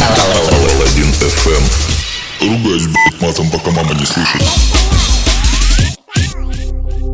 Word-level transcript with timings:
Алладин 0.00 1.10
FM. 1.20 1.62
Ругаюсь, 2.40 2.86
блядь, 2.86 3.20
матом, 3.20 3.50
пока 3.50 3.70
мама 3.70 3.92
не 3.94 4.06
слышит. 4.06 4.42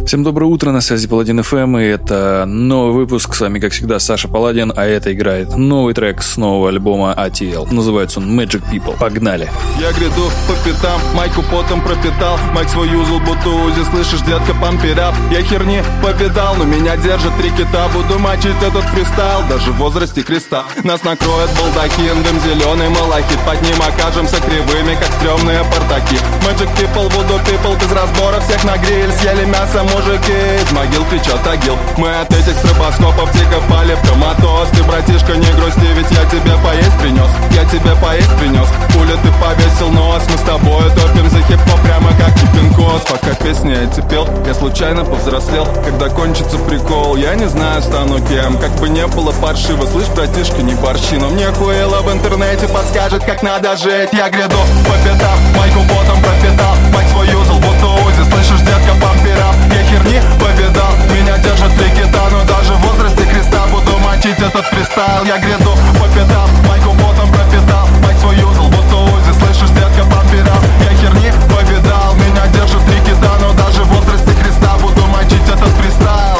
Всем 0.06 0.22
доброе 0.22 0.46
утро, 0.46 0.71
на 0.71 0.80
связи 0.80 1.08
Паладин 1.08 1.40
FM, 1.40 1.82
и 1.82 1.87
это 1.88 2.45
новый 2.46 2.93
выпуск. 2.93 3.34
С 3.34 3.40
вами, 3.40 3.58
как 3.58 3.72
всегда, 3.72 3.98
Саша 3.98 4.29
Паладин, 4.29 4.72
а 4.77 4.84
это 4.86 5.12
играет 5.12 5.56
новый 5.56 5.95
трек 5.95 6.22
с 6.22 6.36
нового 6.36 6.68
альбома 6.68 7.12
ATL. 7.18 7.66
Называется 7.73 8.20
он 8.20 8.38
Magic 8.38 8.62
People. 8.70 8.96
Погнали! 8.96 9.50
Я 9.80 9.91
гряду 9.91 10.30
по 10.46 10.55
пятам, 10.64 11.00
майку 11.14 11.42
потом 11.50 11.80
пропитал 11.80 12.38
Майк 12.55 12.69
свой 12.69 12.88
юзал, 12.88 13.19
будто 13.19 13.48
узи, 13.48 13.82
слышишь, 13.91 14.20
детка, 14.20 14.55
памперап 14.55 15.14
Я 15.30 15.42
херни 15.42 15.82
повидал, 16.02 16.54
но 16.54 16.64
меня 16.64 16.96
держат 16.96 17.36
три 17.36 17.50
кита 17.50 17.88
Буду 17.93 18.18
мочить 18.18 18.57
этот 18.62 18.84
фристайл, 18.84 19.43
даже 19.50 19.73
в 19.73 19.77
возрасте 19.77 20.23
креста 20.23 20.64
Нас 20.84 21.04
накроет 21.04 21.50
балдахин, 21.59 22.23
дым 22.23 22.41
зеленый 22.41 22.88
малахит 22.88 23.38
Под 23.45 23.60
ним 23.60 23.77
окажемся 23.82 24.37
кривыми, 24.37 24.95
как 24.95 25.12
стрёмные 25.18 25.62
портаки 25.65 26.16
Magic 26.46 26.70
People, 26.79 27.10
Voodoo 27.10 27.41
People, 27.45 27.79
без 27.79 27.93
разбора 27.93 28.41
всех 28.41 28.65
на 28.65 28.79
гриль 28.79 29.12
Съели 29.12 29.45
мясо, 29.45 29.82
мужики, 29.96 30.38
из 30.62 30.73
могил 30.73 31.05
кричат 31.06 31.46
агил. 31.46 31.77
Мы 31.96 32.09
от 32.09 32.30
этих 32.32 32.56
стробоскопов 32.59 33.30
тихо 33.32 33.60
пали 33.68 33.95
в 33.95 34.09
коматоз. 34.09 34.68
Ты, 34.73 34.82
братишка, 34.84 35.37
не 35.37 35.50
грусти, 35.56 35.88
ведь 35.96 36.10
я 36.10 36.24
тебе 36.27 36.52
поесть 36.62 36.98
принес 37.00 37.30
Я 37.52 37.64
тебе 37.64 37.95
поесть 37.96 38.34
принес, 38.38 38.68
пуля 38.92 39.16
ты 39.23 39.30
повесил 39.40 39.90
нос. 39.90 40.23
Мы 40.28 40.37
с 40.37 40.42
тобой 40.42 40.90
топим 40.90 41.30
за 41.30 41.38
хип-хоп 41.38 41.80
прямо 41.82 42.10
как 42.18 42.34
кипинкос 42.34 43.02
Пока 43.09 43.34
песни 43.42 43.73
эти 43.73 44.01
пел, 44.09 44.28
я 44.46 44.54
случайно 44.54 45.04
повзрослел. 45.04 45.66
Когда 45.84 46.09
кончится 46.09 46.59
прикол, 46.59 47.16
я 47.16 47.34
не 47.34 47.48
знаю, 47.48 47.82
стану 47.82 48.20
кем. 48.26 48.59
Как 48.59 48.73
бы 48.76 48.88
не 48.88 49.06
было 49.06 49.32
паршиво, 49.32 49.87
слышь, 49.87 50.09
братишка, 50.09 50.62
не 50.62 50.74
борщи. 50.74 51.15
Но 51.15 51.28
мне 51.28 51.46
хуело 51.52 52.02
в 52.02 52.12
интернете 52.12 52.68
подскажет, 52.68 53.24
как 53.24 53.42
надо 53.42 53.76
жить. 53.76 54.10
Я 54.12 54.28
гряду 54.28 54.59
по 54.84 54.92
пятам, 55.04 55.38
майку 55.56 55.80
ботом 55.88 56.21
пропитал. 56.23 56.74
Мать 56.93 57.09
свой 57.10 57.28
юзал, 57.28 57.59
будто 57.59 57.87
узи, 58.04 58.30
слышишь, 58.30 58.60
детка, 58.60 58.93
пампера 59.01 59.46
Я 59.73 59.76
херни 59.97 60.21
повидал, 60.39 60.93
меня 61.15 61.39
держат 61.39 61.75
три 61.77 61.91
кита 61.91 62.23
Но 62.30 62.45
даже 62.45 62.75
в 62.75 62.80
возрасте 62.80 63.25
креста 63.25 63.66
буду 63.71 63.99
мочить 63.99 64.39
этот 64.39 64.65
фристайл. 64.66 65.25
Я 65.25 65.39
гряду 65.39 65.72
по 65.99 66.06
пятам, 66.15 66.49
майку 66.69 66.93
ботом 66.93 67.31
пропитал. 67.31 67.89
Мать 68.03 68.19
свой 68.21 68.37
юзал, 68.37 68.69
будто 68.69 68.97
узи, 68.97 69.33
слышишь, 69.39 69.71
детка, 69.71 70.05
пампера 70.11 70.56
Я 70.81 70.97
херни 70.97 71.33
повидал, 71.49 72.15
меня 72.15 72.47
держат 72.53 72.84
три 72.87 73.00
кита 73.00 73.33
Но 73.41 73.53
даже 73.53 73.84
в 73.84 73.89
возрасте 73.89 74.33
креста 74.34 74.77
буду 74.81 75.06
мочить 75.06 75.49
этот 75.49 75.71
фристайл. 75.81 76.39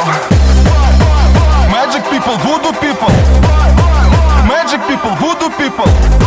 Magic 1.71 2.03
people, 2.11 2.37
voodoo 2.43 2.73
people. 2.81 3.11
Magic 4.47 4.81
people, 4.87 5.15
voodoo 5.19 5.49
people 5.57 6.26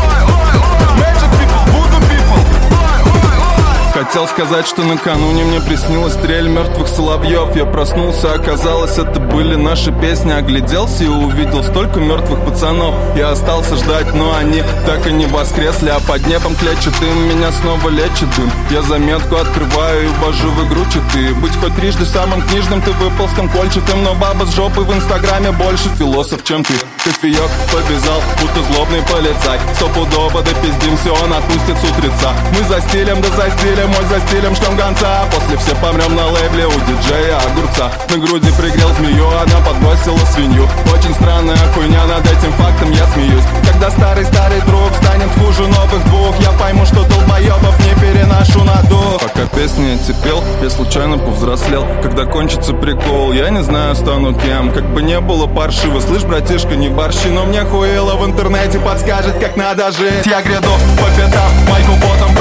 Хотел 4.11 4.27
сказать, 4.27 4.67
что 4.67 4.83
накануне 4.83 5.45
мне 5.45 5.61
приснилась 5.61 6.15
стрель 6.15 6.49
мертвых 6.49 6.89
соловьев 6.89 7.55
Я 7.55 7.65
проснулся, 7.65 8.35
оказалось, 8.35 8.99
это 8.99 9.21
были 9.21 9.55
наши 9.55 9.93
песни. 9.93 10.33
Огляделся 10.33 11.05
и 11.05 11.07
увидел 11.07 11.63
столько 11.63 12.01
мертвых 12.01 12.45
пацанов. 12.45 12.97
Я 13.15 13.31
остался 13.31 13.77
ждать, 13.77 14.13
но 14.13 14.35
они 14.35 14.65
так 14.85 15.07
и 15.07 15.13
не 15.13 15.27
воскресли 15.27 15.91
А 15.91 16.01
под 16.01 16.27
небом 16.27 16.57
клячет 16.57 16.93
дым, 16.99 17.29
меня 17.29 17.53
снова 17.53 17.89
лечит 17.89 18.29
дым. 18.37 18.51
Я 18.73 18.83
заметку 18.83 19.37
открываю 19.37 20.03
и 20.03 20.09
ввожу 20.19 20.51
в 20.51 20.67
игру 20.67 20.85
читы. 20.87 21.33
Быть 21.35 21.55
хоть 21.55 21.77
трижды 21.77 22.05
самым 22.05 22.43
книжным, 22.43 22.83
ты 22.83 22.91
выпал 22.91 23.29
с 23.29 23.35
конкольчатым 23.35 24.03
Но 24.03 24.17
баба 24.17 24.45
с 24.45 24.57
жопой 24.57 24.87
в 24.87 24.93
инстаграме 24.93 25.53
больше 25.53 25.89
философ, 25.91 26.43
чем 26.43 26.65
ты. 26.65 26.75
Кофеек 27.05 27.51
побежал, 27.73 28.21
будто 28.41 28.73
злобный 28.73 29.03
полицай. 29.03 29.61
Стопудово 29.77 30.43
допиздимся, 30.43 31.13
он 31.13 31.33
отпустит 31.33 31.79
с 31.79 31.85
утреца. 31.85 32.35
Мы 32.59 32.65
за 32.65 32.81
стилем, 32.89 33.21
да 33.23 33.29
за 33.29 33.51
стилем, 33.57 34.00
мой 34.01 34.09
за 34.09 34.27
стилем 34.27 34.55
штам 34.55 34.77
гонца 34.77 35.25
После 35.35 35.57
все 35.59 35.75
помрем 35.77 36.15
на 36.15 36.27
лейбле 36.27 36.67
у 36.67 36.73
диджея 36.73 37.39
огурца. 37.39 37.91
На 38.11 38.17
груди 38.19 38.51
пригрел 38.59 38.89
змею, 38.95 39.27
она 39.29 39.65
подбросила 39.67 40.19
свинью. 40.33 40.69
Очень 40.93 41.15
странная 41.15 41.57
хуйня, 41.75 42.05
над 42.07 42.25
этим 42.27 42.53
фактом 42.53 42.91
я 42.93 43.07
смеюсь. 43.09 43.45
Когда 43.71 43.91
старый-старый 43.91 44.61
друг 44.63 44.91
станет 45.03 45.29
хуже 45.39 45.67
новых 45.67 46.05
двух 46.07 46.39
Я 46.41 46.53
пойму, 46.53 46.85
что 46.87 47.05
долбоебов 47.05 47.79
не 47.81 47.95
переношу 48.01 48.65
на 48.65 48.83
дух. 48.89 49.21
Пока 49.21 49.47
песни 49.57 49.95
эти 49.95 50.13
пел, 50.23 50.43
я 50.63 50.71
случайно 50.71 51.19
повзрослел. 51.19 51.87
Когда 52.03 52.25
кончится 52.25 52.73
прикол, 52.75 53.33
я 53.33 53.51
не 53.51 53.63
знаю, 53.63 53.95
стану 53.95 54.35
кем. 54.35 54.73
Как 54.73 54.85
бы 54.93 55.03
не 55.03 55.21
было 55.21 55.47
паршиво, 55.47 56.01
слышь, 56.01 56.25
братишка, 56.25 56.77
не 56.77 56.89
борщи 56.89 57.29
Но 57.29 57.45
мне 57.45 57.63
хуело 57.63 58.17
в 58.17 58.25
интернете 58.27 58.79
подскажет, 58.79 59.39
как 59.39 59.57
надо 59.57 59.91
жить. 59.93 60.27
Я 60.27 60.43
гряду 60.43 60.73
по 60.99 61.07
пятам, 61.17 61.51
майку 61.69 61.93
ботом 61.95 62.35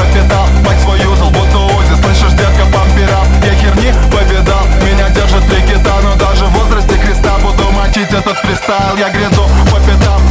свой 0.89 0.99
юзал, 1.01 1.29
будто 1.29 1.57
узи, 1.57 1.95
слышишь, 2.01 2.33
детка, 2.33 2.65
пампера 2.73 3.19
Я 3.43 3.53
херни? 3.55 3.93
Повидал, 4.11 4.65
меня 4.81 5.09
держат 5.09 5.45
три 5.47 5.61
Но 6.03 6.15
даже 6.15 6.45
в 6.45 6.51
возрасте 6.51 6.97
креста 6.97 7.37
буду 7.39 7.69
мочить 7.71 8.11
этот 8.11 8.37
фристайл. 8.37 8.97
Я 8.97 9.09
гряду 9.09 9.47
по 9.71 9.79
пятам, 9.79 10.21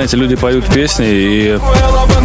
знаете, 0.00 0.16
люди 0.16 0.34
поют 0.34 0.64
песни 0.64 1.06
и, 1.06 1.58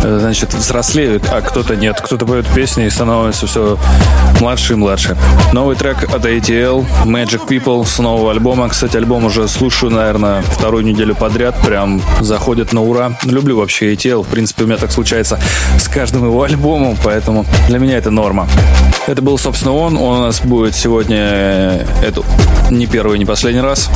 э, 0.02 0.18
значит, 0.22 0.54
взрослеют, 0.54 1.24
а 1.30 1.42
кто-то 1.42 1.76
нет. 1.76 2.00
Кто-то 2.00 2.26
поет 2.26 2.48
песни 2.56 2.86
и 2.86 2.90
становится 2.90 3.48
все 3.48 3.78
младше 4.40 4.74
и 4.74 4.76
младше. 4.78 5.18
Новый 5.52 5.76
трек 5.76 6.04
от 6.04 6.26
ATL, 6.26 6.86
Magic 7.04 7.46
People, 7.50 7.86
с 7.86 8.00
нового 8.00 8.32
альбома. 8.32 8.70
Кстати, 8.70 8.96
альбом 8.96 9.26
уже 9.26 9.50
слушаю, 9.50 9.92
наверное, 9.92 10.42
вторую 10.42 10.86
неделю 10.86 11.16
подряд. 11.16 11.54
Прям 11.66 12.02
заходит 12.22 12.72
на 12.72 12.82
ура. 12.82 13.12
Люблю 13.24 13.58
вообще 13.58 13.94
ATL. 13.94 14.24
В 14.24 14.28
принципе, 14.28 14.64
у 14.64 14.68
меня 14.68 14.78
так 14.78 14.94
случается 14.94 15.38
с 15.78 15.90
каждым 15.90 16.24
его 16.24 16.44
альбомом, 16.44 16.96
поэтому 17.04 17.46
для 17.68 17.78
меня 17.78 17.98
это 17.98 18.10
норма. 18.10 18.48
Это 19.06 19.22
был, 19.22 19.38
собственно, 19.38 19.76
он. 19.76 19.98
Он 19.98 20.20
у 20.20 20.22
нас 20.22 20.40
будет 20.40 20.76
сегодня 20.76 21.18
э, 21.20 21.86
эту 22.08 22.24
не 22.70 22.88
первый, 22.88 23.20
не 23.20 23.26
последний 23.26 23.60
раз. 23.60 23.90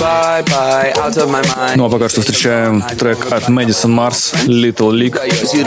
Ну 0.00 1.84
а 1.84 1.90
пока 1.90 2.08
что 2.08 2.22
встречаем 2.22 2.82
трек 2.98 3.30
от 3.30 3.50
Madison 3.50 3.90
Mars, 3.94 4.32
Little 4.46 4.90
League, 4.92 5.18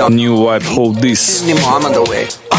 New 0.09 0.35
Vibe 0.37 0.65
Hold 0.75 0.99
This. 0.99 1.43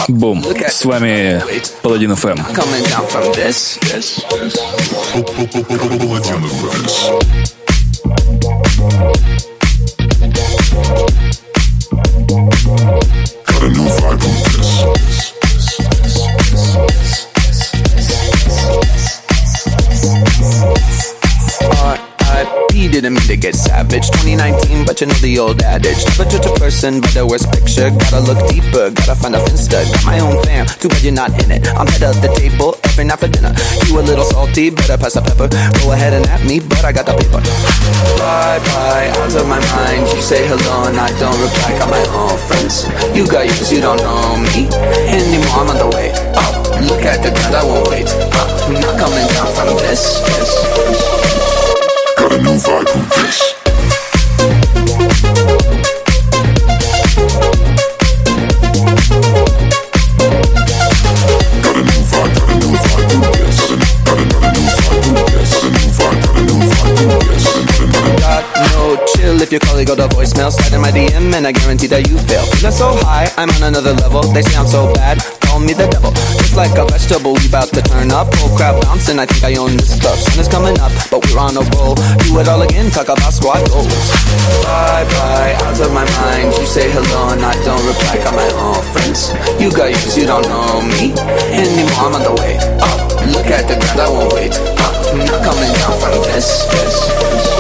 Бум. 0.06 0.44
С 0.68 0.84
вами 0.84 1.42
Паладин 1.82 2.12
Эм. 2.12 2.16
ФМ. 2.16 2.38
Coming 2.54 2.84
down 2.84 3.04
from 3.08 3.32
this. 3.34 3.78
Паладин 4.22 4.52
FM. 6.44 7.44
Got 13.46 13.62
a 13.62 13.68
new 13.68 13.88
vibe 13.98 14.13
get 23.44 23.55
savage. 23.55 24.09
2019, 24.25 24.88
but 24.88 24.97
you 25.05 25.06
know 25.06 25.21
the 25.21 25.37
old 25.38 25.60
adage. 25.60 26.00
Never 26.16 26.25
judge 26.25 26.49
a 26.49 26.53
person 26.56 27.05
by 27.05 27.12
the 27.12 27.28
worst 27.28 27.53
picture. 27.53 27.93
Gotta 27.93 28.25
look 28.25 28.41
deeper, 28.49 28.88
gotta 28.88 29.12
find 29.12 29.37
a 29.37 29.41
finsta. 29.44 29.85
Got 29.85 30.05
my 30.08 30.17
own 30.25 30.41
fam, 30.49 30.64
too 30.81 30.88
bad 30.88 31.05
you're 31.05 31.12
not 31.12 31.29
in 31.44 31.52
it. 31.52 31.69
I'm 31.76 31.85
head 31.85 32.08
of 32.08 32.17
the 32.25 32.32
table 32.41 32.81
every 32.88 33.05
night 33.05 33.20
for 33.20 33.29
dinner. 33.29 33.52
You 33.85 34.00
a 34.00 34.02
little 34.08 34.25
salty, 34.25 34.73
better 34.73 34.96
pass 34.96 35.12
the 35.12 35.20
pepper. 35.20 35.52
Go 35.85 35.93
ahead 35.93 36.17
and 36.17 36.25
at 36.32 36.41
me, 36.49 36.64
but 36.64 36.88
I 36.88 36.93
got 36.96 37.05
the 37.05 37.12
paper. 37.20 37.44
Bye 38.17 38.64
bye, 38.64 39.12
out 39.12 39.37
of 39.37 39.44
my 39.44 39.61
mind. 39.76 40.08
You 40.08 40.25
say 40.25 40.49
hello 40.49 40.88
and 40.88 40.97
I 40.97 41.12
don't 41.20 41.37
reply. 41.37 41.76
Got 41.76 41.93
my 41.93 42.00
own 42.17 42.40
friends. 42.49 42.88
You 43.12 43.29
got 43.29 43.44
yours, 43.44 43.69
you 43.69 43.85
don't 43.85 44.00
know 44.00 44.40
me 44.40 44.73
anymore. 45.12 45.61
I'm 45.61 45.69
on 45.69 45.76
the 45.85 45.88
way. 45.93 46.17
Oh, 46.32 46.49
look 46.88 47.05
at 47.05 47.20
the 47.20 47.29
ground, 47.29 47.52
I 47.52 47.61
won't 47.61 47.93
wait. 47.93 48.08
Oh, 48.08 48.73
I'm 48.73 48.81
not 48.81 48.97
coming 48.97 49.29
down 49.37 49.52
from 49.52 49.76
this. 49.85 50.25
this. 50.32 50.49
This 50.49 51.44
got 52.29 52.41
a 52.41 52.43
new 52.43 52.56
vibe 52.56 52.88
from 52.88 53.03
this. 53.11 53.55
if 69.43 69.53
your 69.53 69.61
colleague 69.61 69.88
got 69.88 69.99
a 69.99 70.09
voicemail, 70.09 70.50
slide 70.50 70.73
in 70.73 70.81
my 70.81 70.91
DM 70.91 71.35
and 71.35 71.47
I 71.47 71.53
guarantee 71.53 71.87
that 71.88 72.09
you 72.09 72.17
fail. 72.17 72.47
Feeling 72.47 72.73
so 72.73 72.97
high, 73.05 73.29
I'm 73.37 73.50
on 73.50 73.62
another 73.65 73.93
level. 73.93 74.23
They 74.32 74.41
say 74.41 74.56
I'm 74.56 74.67
so 74.67 74.91
bad, 74.94 75.21
call 75.54 75.62
me 75.62 75.72
the 75.72 75.86
devil. 75.86 76.10
Just 76.42 76.56
like 76.56 76.74
a 76.74 76.84
vegetable, 76.90 77.34
we 77.38 77.46
bout 77.46 77.70
to 77.70 77.82
turn 77.82 78.10
up. 78.10 78.26
Whole 78.34 78.50
crowd 78.58 78.82
bouncing, 78.82 79.18
I 79.22 79.26
think 79.26 79.44
I 79.44 79.54
own 79.54 79.78
this 79.78 79.94
club. 80.00 80.18
Sun 80.18 80.40
is 80.42 80.48
coming 80.50 80.74
up, 80.82 80.90
but 81.10 81.22
we're 81.22 81.38
on 81.38 81.54
a 81.54 81.62
roll. 81.78 81.94
Do 82.26 82.42
it 82.42 82.48
all 82.50 82.62
again, 82.62 82.90
talk 82.90 83.06
about 83.06 83.30
squad 83.30 83.62
goals. 83.70 83.86
Bye 84.66 85.06
bye, 85.14 85.54
out 85.62 85.78
of 85.78 85.90
my 85.94 86.06
mind. 86.18 86.50
You 86.58 86.66
say 86.66 86.90
hello 86.90 87.30
and 87.30 87.42
I 87.46 87.54
don't 87.62 87.84
reply. 87.86 88.18
Got 88.26 88.34
my 88.34 88.50
own 88.58 88.82
friends. 88.90 89.30
You 89.62 89.70
got 89.70 89.94
you 90.18 90.26
don't 90.26 90.46
know 90.50 90.82
me 90.82 91.14
anymore. 91.54 92.02
I'm 92.02 92.18
on 92.18 92.22
the 92.26 92.34
way 92.42 92.58
up. 92.82 92.98
Look 93.30 93.46
at 93.46 93.70
the 93.70 93.78
ground, 93.78 94.00
I 94.02 94.08
won't 94.10 94.34
wait 94.34 94.54
up. 94.82 94.94
Not 95.14 95.40
coming 95.46 95.70
down 95.78 95.94
from 96.02 96.14
this. 96.26 96.66
this, 96.74 96.98
this. 97.14 97.54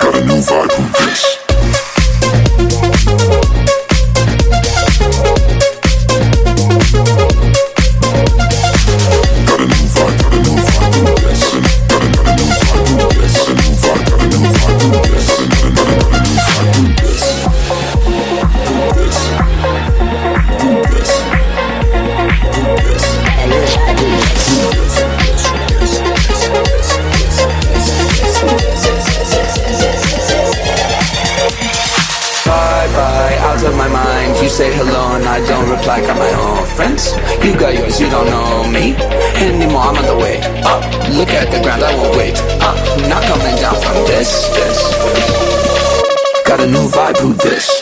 Got 0.00 0.20
a 0.20 0.20
new 0.28 0.40
vibe 0.44 0.70
from 0.76 0.92
this. 0.92 1.41
You 37.44 37.58
got 37.58 37.74
yours, 37.74 38.00
you 38.00 38.08
don't 38.08 38.26
know 38.26 38.70
me 38.70 38.94
anymore. 39.42 39.82
I'm 39.82 39.96
on 39.96 40.06
the 40.06 40.16
way 40.16 40.38
up. 40.62 40.80
Look 41.10 41.30
at 41.30 41.50
the 41.50 41.60
ground, 41.60 41.82
I 41.82 41.92
won't 41.96 42.16
wait 42.16 42.38
up. 42.62 42.76
Not 43.08 43.24
coming 43.24 43.56
down 43.56 43.74
from 43.82 43.96
this. 44.06 44.46
this. 44.54 44.78
Got 46.46 46.60
a 46.60 46.66
new 46.68 46.86
vibe, 46.88 47.18
who 47.18 47.32
this? 47.34 47.81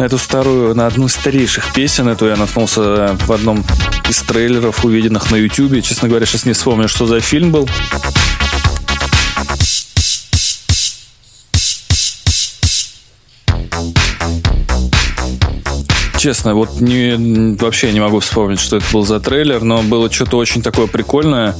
На 0.00 0.04
эту 0.04 0.16
старую, 0.16 0.74
на 0.74 0.86
одну 0.86 1.08
из 1.08 1.12
старейших 1.12 1.74
песен, 1.74 2.08
эту 2.08 2.26
я 2.26 2.34
наткнулся 2.34 3.18
в 3.26 3.32
одном 3.32 3.62
из 4.08 4.22
трейлеров, 4.22 4.82
увиденных 4.82 5.30
на 5.30 5.36
Ютубе. 5.36 5.82
Честно 5.82 6.08
говоря, 6.08 6.24
сейчас 6.24 6.46
не 6.46 6.54
вспомню, 6.54 6.88
что 6.88 7.04
за 7.04 7.20
фильм 7.20 7.52
был. 7.52 7.68
Честно, 16.16 16.54
вот 16.54 16.80
не, 16.80 17.56
вообще 17.56 17.92
не 17.92 18.00
могу 18.00 18.20
вспомнить, 18.20 18.58
что 18.58 18.78
это 18.78 18.86
был 18.94 19.04
за 19.04 19.20
трейлер, 19.20 19.60
но 19.64 19.82
было 19.82 20.10
что-то 20.10 20.38
очень 20.38 20.62
такое 20.62 20.86
прикольное. 20.86 21.54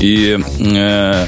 И 0.00 0.38
э, 0.60 1.26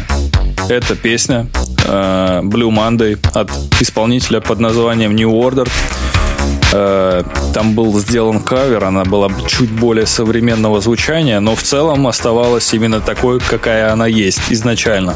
эта 0.68 0.94
песня 0.96 1.48
э, 1.84 2.40
Blue 2.42 2.70
Monday 2.70 3.18
от 3.34 3.50
исполнителя 3.80 4.40
под 4.40 4.60
названием 4.60 5.14
New 5.14 5.30
Order. 5.30 5.68
Э, 6.72 7.22
там 7.52 7.74
был 7.74 7.98
сделан 8.00 8.40
кавер, 8.40 8.84
она 8.84 9.04
была 9.04 9.30
чуть 9.46 9.70
более 9.70 10.06
современного 10.06 10.80
звучания, 10.80 11.40
но 11.40 11.54
в 11.54 11.62
целом 11.62 12.06
оставалась 12.06 12.72
именно 12.74 13.00
такой, 13.00 13.40
какая 13.40 13.92
она 13.92 14.06
есть 14.06 14.42
изначально. 14.50 15.14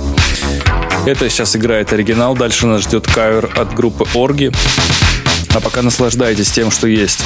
Это 1.06 1.29
сейчас 1.31 1.56
играет 1.56 1.93
оригинал, 1.93 2.35
дальше 2.35 2.67
нас 2.67 2.82
ждет 2.82 3.06
кавер 3.06 3.50
от 3.56 3.75
группы 3.75 4.05
Орги. 4.15 4.53
А 5.55 5.61
пока 5.61 5.82
наслаждайтесь 5.82 6.50
тем, 6.50 6.70
что 6.70 6.87
есть. 6.87 7.25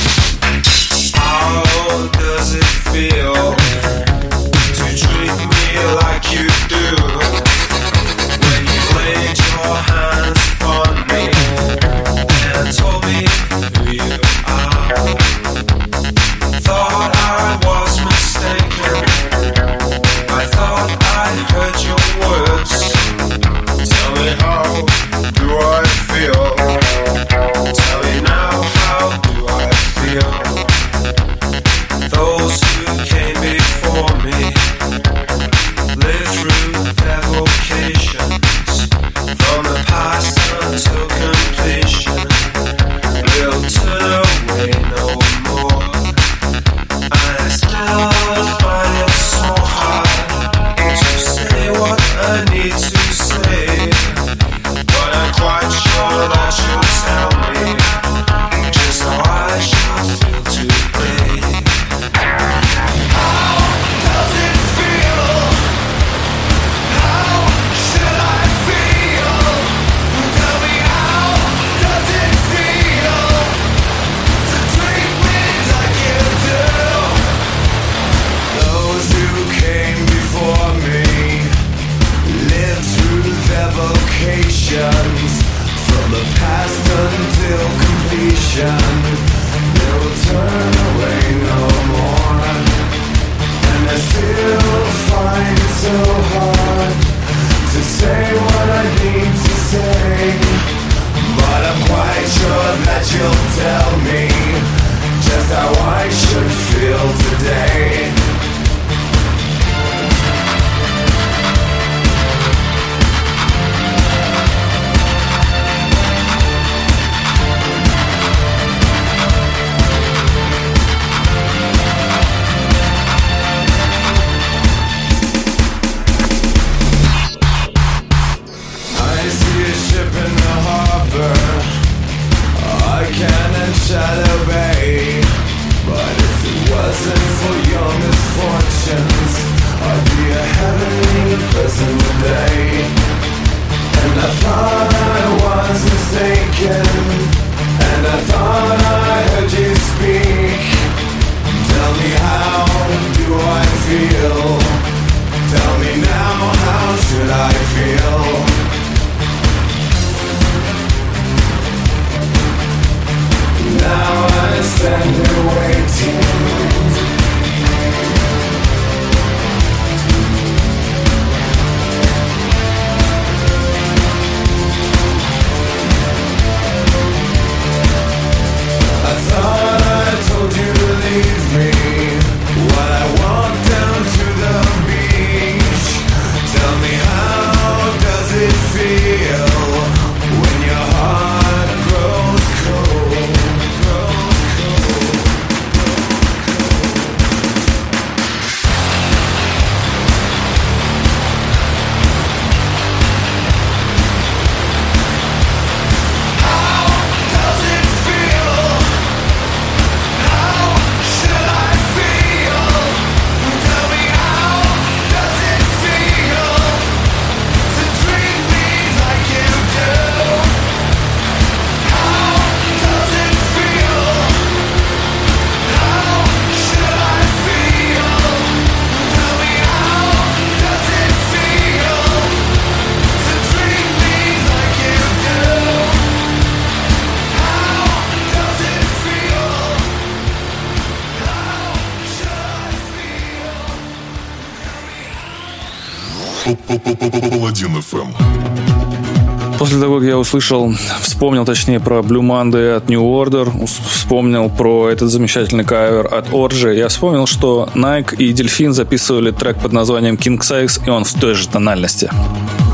Услышал, 250.32 250.72
вспомнил 251.02 251.44
точнее 251.44 251.78
про 251.78 251.98
Blue 251.98 252.22
Monday 252.22 252.74
от 252.74 252.88
New 252.88 253.02
Order, 253.02 253.66
вспомнил 253.66 254.48
про 254.48 254.88
этот 254.88 255.10
замечательный 255.10 255.62
кавер 255.62 256.06
от 256.06 256.32
Орджи, 256.32 256.74
я 256.74 256.88
вспомнил, 256.88 257.26
что 257.26 257.68
Nike 257.74 258.16
и 258.16 258.32
Дельфин 258.32 258.72
записывали 258.72 259.30
трек 259.30 259.58
под 259.58 259.72
названием 259.72 260.14
King 260.14 260.38
Size, 260.38 260.86
и 260.86 260.88
он 260.90 261.04
в 261.04 261.12
той 261.12 261.34
же 261.34 261.46
тональности. 261.48 262.10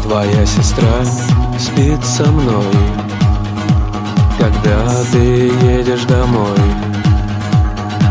Твоя 0.05 0.47
сестра 0.47 1.05
спит 1.59 2.05
со 2.05 2.31
мной 2.31 2.65
Когда 4.39 5.05
ты 5.13 5.51
едешь 5.67 6.05
домой. 6.05 6.57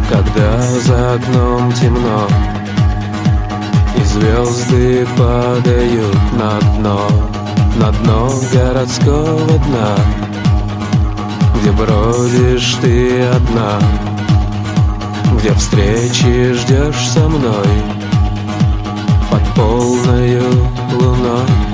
Когда 0.10 0.62
за 0.86 1.13
окном 1.13 1.72
темно 1.72 2.27
И 3.98 4.04
звезды 4.04 5.08
падают 5.18 6.18
на 6.34 6.60
дно 6.77 7.27
На 7.78 7.92
дно 7.92 8.32
городского 8.52 9.60
дна 9.68 9.96
Где 11.56 11.72
бродишь 11.72 12.76
ты 12.82 13.22
одна 13.22 13.80
Где 15.38 15.54
встречи 15.54 16.54
ждешь 16.54 17.10
со 17.10 17.30
мной 17.30 17.68
Под 19.30 19.44
полною 19.56 20.44
луной 20.94 21.67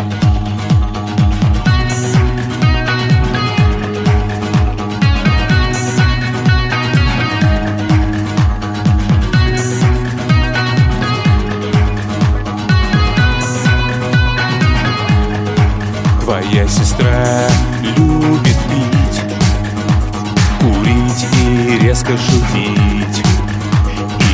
и 22.04 22.12
резко 22.12 22.18
шутить. 22.18 23.24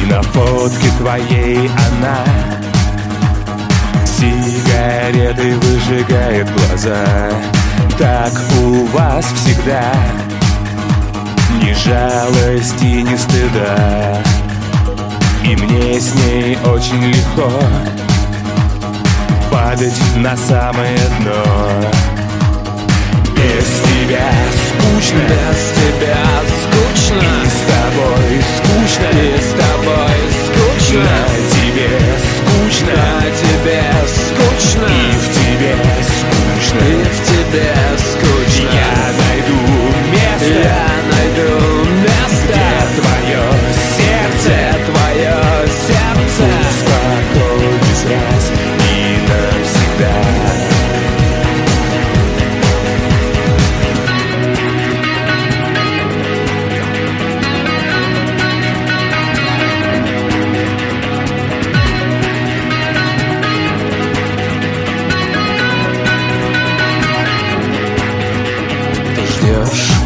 И 0.02 0.06
на 0.06 0.22
фотке 0.22 0.90
твоей 0.98 1.70
она 1.92 2.24
сигареты 4.06 5.56
выжигает 5.58 6.50
глаза. 6.52 7.06
Так 7.98 8.32
у 8.62 8.86
вас 8.88 9.26
всегда 9.36 9.94
ни 11.62 11.74
жалости, 11.74 13.02
ни 13.02 13.16
стыда. 13.16 14.22
И 15.44 15.56
мне 15.56 16.00
с 16.00 16.14
ней 16.16 16.58
очень 16.66 17.04
легко 17.04 17.50
падать 19.52 20.00
на 20.18 20.38
самое 20.38 21.00
дно 21.22 21.90
Без 23.36 23.66
тебя 23.82 24.30
скучно 24.68 25.22
Без 25.28 25.72
тебя 25.76 26.39
скучно. 27.10 27.22
И 27.22 27.50
с 27.50 27.62
тобой 27.62 28.42
скучно 28.58 29.10
И 29.20 29.42
с 29.42 29.52
тобой 29.52 30.20
скучно. 30.46 31.04
На 31.04 31.26
тебе 31.54 31.90
скучно 32.36 32.94
На 32.94 33.22
тебе 33.32 33.82
скучно. 34.08 34.86
И 34.86 35.18
в 35.18 35.28
тебе 35.34 35.76
скучно. 36.04 36.80
И 36.80 37.04
в 37.04 37.20
тебе 37.28 37.70
скучно. 37.98 38.70
Я 38.74 38.94
найду 39.22 39.60
место. 40.12 40.60
Я 40.64 40.88
найду 41.12 41.69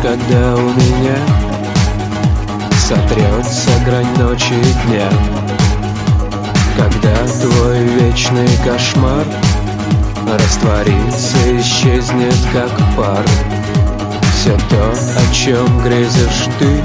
когда 0.03 0.55
у 0.55 0.69
меня 0.69 1.15
Сотрется 2.77 3.69
грань 3.85 4.17
ночи 4.19 4.51
и 4.51 4.87
дня. 4.87 5.09
Когда 6.75 7.15
твой 7.41 7.79
вечный 7.85 8.49
кошмар 8.65 9.25
Растворится, 10.27 11.37
исчезнет 11.57 12.35
как 12.51 12.69
пар. 12.97 13.23
Все 14.33 14.57
то, 14.69 14.91
о 14.91 15.33
чем 15.33 15.65
грезишь 15.83 16.49
ты 16.59 16.83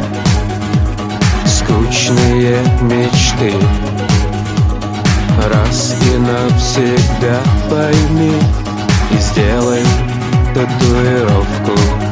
Скучные 1.45 2.59
мечты. 2.83 3.53
Раз 5.53 5.97
и 6.03 6.19
навсегда 6.19 7.41
пойми 7.69 8.33
И 9.11 9.19
сделай 9.19 9.83
татуировку 10.55 12.08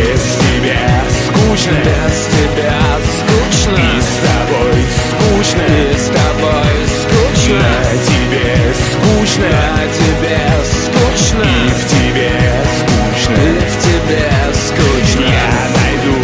без 0.00 0.22
тебя. 0.40 1.04
Скучно. 1.26 1.76
Без 1.84 2.16
тебя 2.32 2.80
скучно. 3.18 3.76
И 3.76 4.00
с 4.00 4.14
тобой 4.26 4.78
скучно. 5.08 5.62
И 5.62 5.96
с 5.96 6.06
тобой 6.06 6.76
скучно. 7.00 7.58
На 7.58 7.92
тебе 8.08 8.48
скучно. 8.88 9.48
На 9.50 9.84
тебе 10.00 10.40
скучно. 10.72 11.42
И 11.42 11.68
в 11.68 11.82
тебе 11.92 12.32
скучно. 12.78 13.40
И 13.42 13.60
в 13.60 13.76
тебе 13.84 14.26
скучно. 14.66 15.26
Я 15.26 15.52
найду 15.78 16.16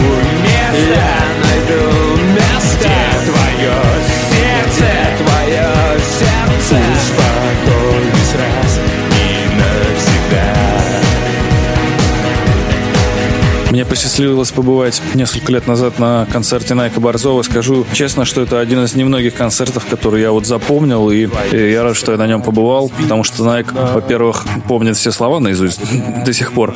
место. 0.43 0.95
Я 0.95 1.17
найду 1.45 2.06
посчастливилось 13.89 14.51
побывать 14.51 15.01
несколько 15.15 15.53
лет 15.53 15.67
назад 15.67 15.99
на 15.99 16.27
концерте 16.33 16.75
Найка 16.75 17.01
Борзова. 17.01 17.43
Скажу 17.43 17.87
честно, 17.93 18.25
что 18.25 18.43
это 18.43 18.61
один 18.61 18.85
из 18.85 18.95
немногих 18.95 19.35
концертов, 19.35 19.87
которые 19.87 20.23
я 20.23 20.33
вот 20.33 20.47
запомнил, 20.47 21.11
и, 21.11 21.29
и 21.53 21.71
я 21.71 21.83
рад, 21.83 21.97
что 21.97 22.13
я 22.13 22.19
на 22.19 22.27
нем 22.27 22.43
побывал, 22.43 22.91
потому 22.91 23.25
что 23.25 23.45
Найк, 23.45 23.73
во-первых, 23.73 24.45
помнит 24.69 24.97
все 24.97 25.13
слова 25.13 25.41
наизусть 25.41 25.81
до 26.25 26.33
сих 26.33 26.53
пор, 26.53 26.75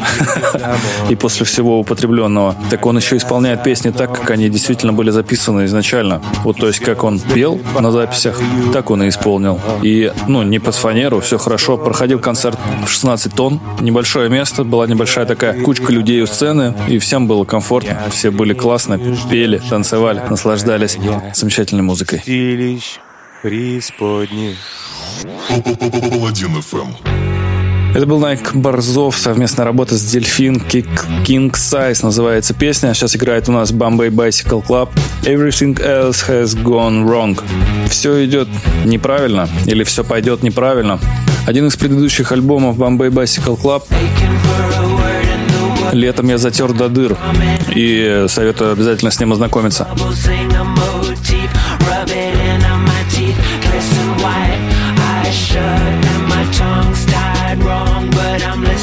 и 1.08 1.14
после 1.14 1.46
всего 1.46 1.80
употребленного. 1.80 2.54
Так 2.70 2.86
он 2.86 2.96
еще 2.96 3.16
исполняет 3.16 3.62
песни 3.62 3.90
так, 3.90 4.14
как 4.14 4.30
они 4.30 4.48
действительно 4.48 4.92
были 4.92 5.10
записаны 5.10 5.64
изначально. 5.64 6.22
Вот 6.44 6.58
то 6.58 6.66
есть, 6.66 6.80
как 6.80 7.04
он 7.04 7.18
пел 7.18 7.60
на 7.78 7.90
записях, 7.90 8.40
так 8.72 8.90
он 8.90 9.02
и 9.02 9.08
исполнил. 9.08 9.60
И, 9.82 10.12
ну, 10.28 10.42
не 10.42 10.58
под 10.58 10.74
фанеру, 10.74 11.20
все 11.20 11.38
хорошо. 11.38 11.76
Проходил 11.76 12.18
концерт 12.18 12.58
в 12.86 12.88
16 12.88 13.34
тонн, 13.34 13.60
небольшое 13.80 14.28
место, 14.28 14.64
была 14.64 14.86
небольшая 14.86 15.26
такая 15.26 15.60
кучка 15.62 15.92
людей 15.92 16.22
у 16.22 16.26
сцены, 16.26 16.74
и 16.88 17.00
всем 17.00 17.26
было 17.26 17.45
комфортно, 17.45 18.09
все 18.11 18.30
были 18.30 18.54
классно, 18.54 18.99
пели, 19.28 19.61
танцевали, 19.69 20.23
наслаждались 20.28 20.97
замечательной 21.35 21.83
музыкой. 21.83 22.23
Преисподних. 23.42 24.57
Это 27.92 28.07
был 28.07 28.21
Найк 28.21 28.54
Борзов, 28.54 29.16
совместная 29.16 29.64
работа 29.64 29.97
с 29.97 30.04
Дельфин, 30.04 30.59
Kick, 30.59 30.88
King 31.26 31.50
Size 31.50 32.04
называется 32.04 32.54
песня. 32.54 32.95
Сейчас 32.95 33.16
играет 33.16 33.49
у 33.49 33.52
нас 33.52 33.73
Bombay 33.73 34.11
Bicycle 34.11 34.64
Club. 34.64 34.90
Everything 35.25 35.76
else 35.76 36.25
has 36.28 36.54
gone 36.62 37.04
wrong. 37.04 37.37
Все 37.88 38.25
идет 38.25 38.49
неправильно 38.85 39.49
или 39.66 39.83
все 39.83 40.04
пойдет 40.04 40.45
неправильно. 40.45 41.00
Один 41.49 41.66
из 41.66 41.76
предыдущих 41.76 42.30
альбомов 42.30 42.78
Bombay 42.78 43.11
Bicycle 43.11 43.61
Club 43.61 43.83
Летом 45.92 46.28
я 46.28 46.38
затер 46.38 46.73
до 46.73 46.88
дыр, 46.88 47.16
и 47.75 48.26
советую 48.28 48.73
обязательно 48.73 49.11
с 49.11 49.18
ним 49.20 49.32
ознакомиться. 49.32 49.87
Listen 53.73 54.09
why 54.18 54.59
I 55.25 55.30
should, 55.30 56.04
and 56.12 56.28
my 56.28 56.44
tongue's 56.52 57.04
tied 57.06 57.62
wrong, 57.62 58.11
but 58.11 58.42
I'm 58.42 58.62
listening. 58.62 58.79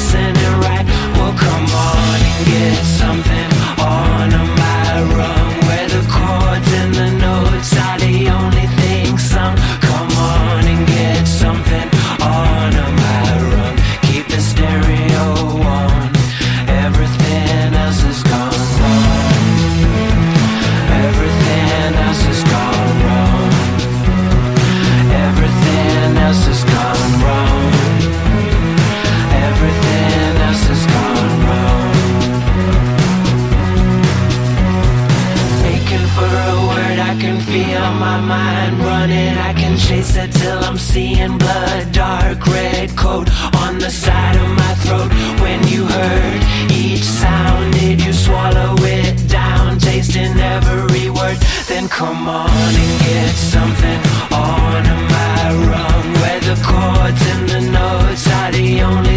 I'm 40.78 40.84
seeing 40.84 41.38
blood. 41.38 41.90
Dark 41.90 42.46
red 42.46 42.96
coat 42.96 43.28
on 43.56 43.80
the 43.80 43.90
side 43.90 44.36
of 44.36 44.48
my 44.62 44.74
throat. 44.82 45.10
When 45.42 45.66
you 45.66 45.84
heard 45.84 46.42
each 46.70 47.02
sound, 47.02 47.72
did 47.72 48.00
you 48.00 48.12
swallow 48.12 48.76
it 48.78 49.28
down? 49.28 49.80
Tasting 49.80 50.38
every 50.38 51.10
word. 51.10 51.38
Then 51.66 51.88
come 51.88 52.28
on 52.28 52.70
and 52.82 53.00
get 53.00 53.34
something 53.34 54.00
on 54.30 54.84
my 55.14 55.42
rung. 55.66 56.06
Where 56.20 56.40
the 56.46 56.56
chords 56.62 57.22
and 57.32 57.48
the 57.48 57.60
notes 57.72 58.24
are 58.38 58.52
the 58.52 58.82
only 58.82 59.07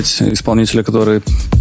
представить 0.00 0.34
исполнителя, 0.34 0.82
который 0.82 1.20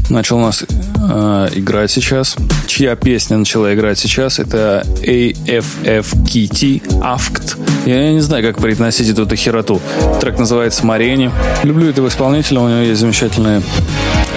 начал 0.10 0.38
у 0.38 0.42
нас 0.42 0.64
э, 0.64 1.50
играть 1.56 1.92
сейчас. 1.92 2.38
Чья 2.68 2.96
песня 2.96 3.38
начала 3.38 3.74
играть 3.74 4.00
сейчас? 4.00 4.40
Это 4.40 4.84
AFFKT 5.02 6.82
AFKT. 7.02 7.58
Я 7.86 8.14
не 8.14 8.22
знаю, 8.22 8.44
как 8.44 8.58
произносить 8.58 9.10
эту 9.10 9.36
хероту. 9.36 9.82
Трек 10.22 10.40
называется 10.40 10.86
«Марени». 10.86 11.32
Люблю 11.64 11.90
этого 11.90 12.08
исполнителя, 12.08 12.62
у 12.62 12.70
него 12.70 12.80
есть 12.80 13.02
замечательная 13.02 13.62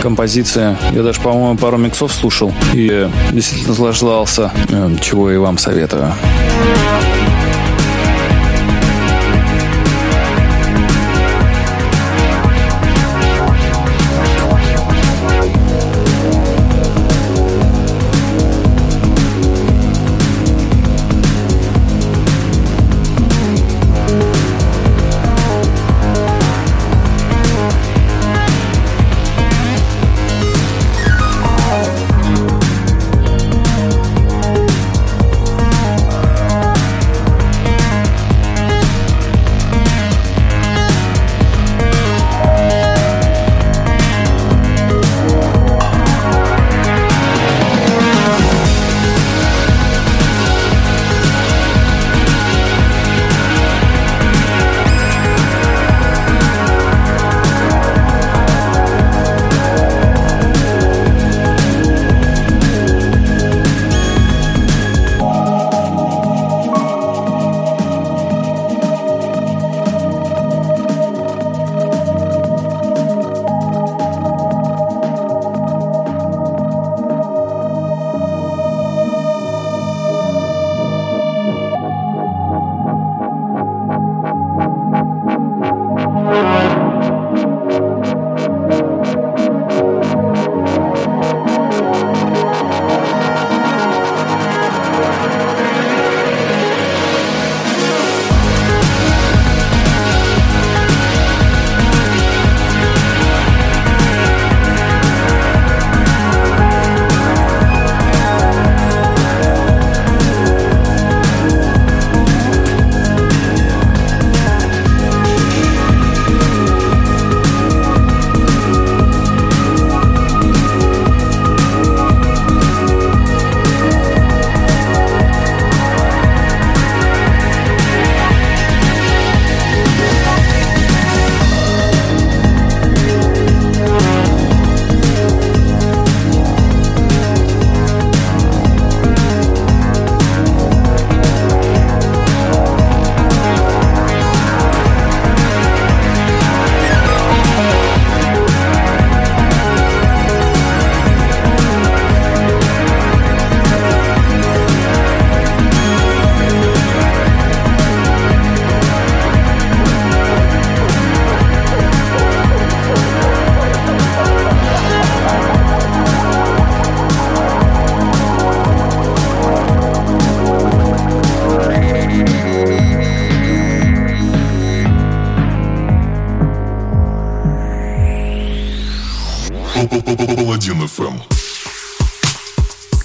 композиция. 0.02 0.76
Я 0.92 1.02
даже, 1.02 1.20
по-моему, 1.20 1.56
пару 1.56 1.78
миксов 1.78 2.12
слушал 2.12 2.52
и 2.74 3.08
действительно 3.30 3.70
наслаждался, 3.70 4.50
э, 4.68 4.96
чего 5.00 5.30
и 5.30 5.36
вам 5.36 5.58
советую. 5.58 6.12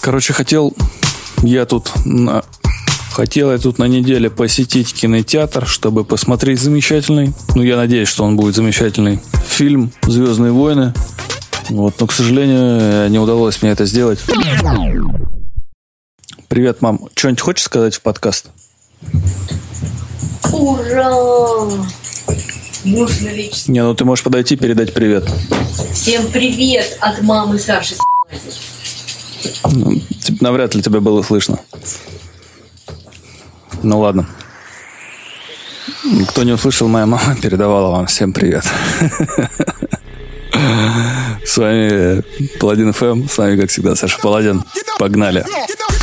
Короче, 0.08 0.32
хотел 0.32 0.74
я 1.44 1.66
тут 1.66 1.92
на... 2.06 2.42
Хотел 3.12 3.52
я 3.52 3.58
тут 3.58 3.78
на 3.78 3.90
неделе 3.90 4.30
посетить 4.30 4.94
кинотеатр, 4.94 5.68
чтобы 5.68 6.06
посмотреть 6.06 6.62
замечательный, 6.62 7.34
ну, 7.56 7.62
я 7.62 7.76
надеюсь, 7.76 8.08
что 8.08 8.24
он 8.24 8.38
будет 8.38 8.56
замечательный, 8.56 9.20
фильм 9.50 9.92
«Звездные 10.04 10.54
войны». 10.54 10.94
Вот, 11.68 11.96
но, 12.00 12.08
к 12.08 12.14
сожалению, 12.14 13.10
не 13.10 13.20
удалось 13.20 13.62
мне 13.62 13.72
это 13.72 13.84
сделать. 13.84 14.20
Привет, 16.48 16.82
мам. 16.82 17.10
Что-нибудь 17.14 17.42
хочешь 17.42 17.66
сказать 17.66 17.96
в 17.96 18.02
подкаст? 18.02 18.46
Ура! 20.54 21.70
Муж 22.86 23.20
навечно. 23.20 23.70
Не, 23.74 23.84
ну 23.84 23.94
ты 23.94 24.06
можешь 24.06 24.24
подойти 24.24 24.54
и 24.54 24.58
передать 24.58 24.94
привет. 24.94 25.30
Всем 25.92 26.28
привет 26.28 26.98
от 27.02 27.22
мамы 27.24 27.60
Саши. 27.60 27.96
Ну, 29.72 30.02
навряд 30.42 30.76
ли 30.76 30.82
тебя 30.82 31.00
было 31.00 31.22
слышно. 31.22 31.60
Ну 33.84 34.00
ладно. 34.00 34.28
Кто 36.30 36.44
не 36.44 36.54
услышал, 36.54 36.88
моя 36.88 37.06
мама 37.06 37.36
передавала 37.42 37.92
вам 37.92 38.06
всем 38.08 38.34
привет. 38.34 38.66
С 41.46 41.58
вами 41.58 42.24
Паладин 42.60 42.94
ФМ, 42.94 43.28
с 43.28 43.38
вами, 43.38 43.60
как 43.60 43.70
всегда, 43.70 43.96
Саша 43.96 44.18
Паладин. 44.20 44.64
Погнали. 44.98 45.42
Так 45.42 45.97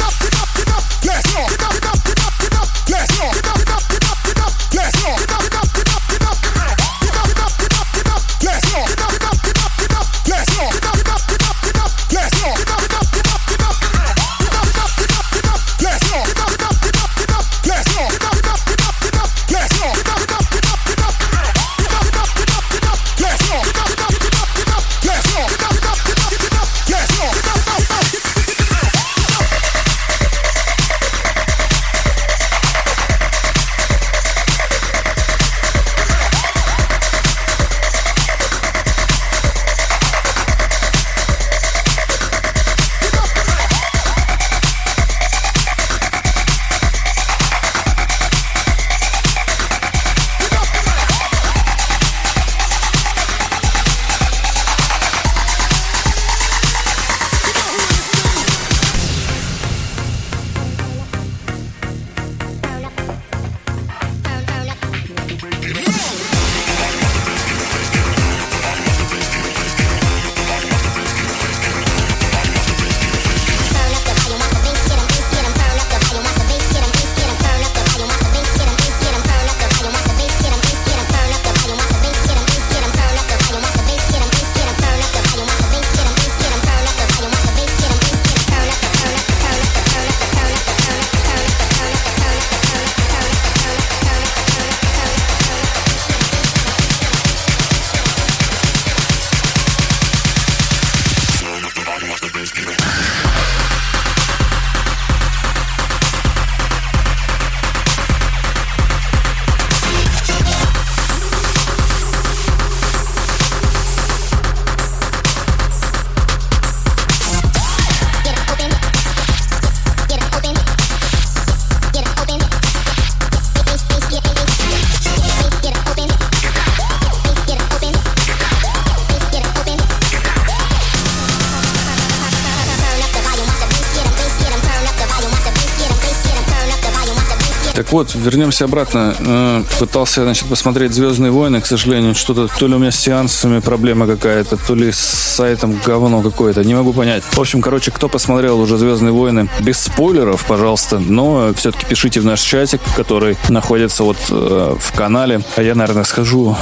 вот, 137.95 138.13
вернемся 138.17 138.65
обратно. 138.65 139.15
Э, 139.21 139.63
Пытался, 139.79 140.25
значит, 140.25 140.49
посмотреть 140.49 140.93
«Звездные 140.93 141.31
войны», 141.31 141.61
к 141.61 141.67
сожалению, 141.67 142.17
что-то 142.17 142.49
то 142.49 142.67
ли 142.67 142.75
у 142.75 142.79
меня 142.79 142.91
с 142.91 142.97
сеансами 142.97 143.61
проблема 143.61 144.09
какая-то, 144.09 144.57
то 144.57 144.75
ли 144.75 144.91
с 144.91 144.99
сайтом 144.99 145.79
говно 145.87 146.21
какое-то, 146.21 146.65
не 146.65 146.75
могу 146.75 146.93
понять. 146.93 147.23
В 147.23 147.39
общем, 147.39 147.61
короче, 147.61 147.93
кто 147.93 148.09
посмотрел 148.09 148.59
уже 148.59 148.79
«Звездные 148.79 149.13
войны», 149.13 149.49
без 149.61 149.79
спойлеров, 149.79 150.45
пожалуйста, 150.45 150.99
но 150.99 151.53
все-таки 151.55 151.87
пишите 151.87 152.19
в 152.19 152.25
наш 152.25 152.41
чатик, 152.41 152.81
который 152.97 153.37
находится 153.49 154.03
вот 154.03 154.19
э, 154.29 154.77
в 154.77 154.93
канале, 154.97 155.43
а 155.55 155.63
я, 155.63 155.77
наверное, 155.77 156.03
схожу 156.03 156.57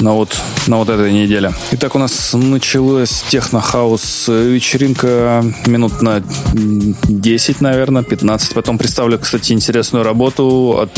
на 0.00 0.14
вот, 0.14 0.36
на 0.66 0.78
вот 0.78 0.88
этой 0.88 1.12
неделе. 1.12 1.52
Итак, 1.72 1.94
у 1.94 1.98
нас 1.98 2.32
началась 2.32 3.24
техно-хаус 3.28 4.28
вечеринка 4.28 5.44
минут 5.66 6.02
на 6.02 6.22
10, 6.54 7.60
наверное, 7.60 8.02
15. 8.02 8.54
Потом 8.54 8.78
представлю, 8.78 9.18
кстати, 9.18 9.52
интересную 9.52 10.04
работу 10.04 10.78
от 10.80 10.90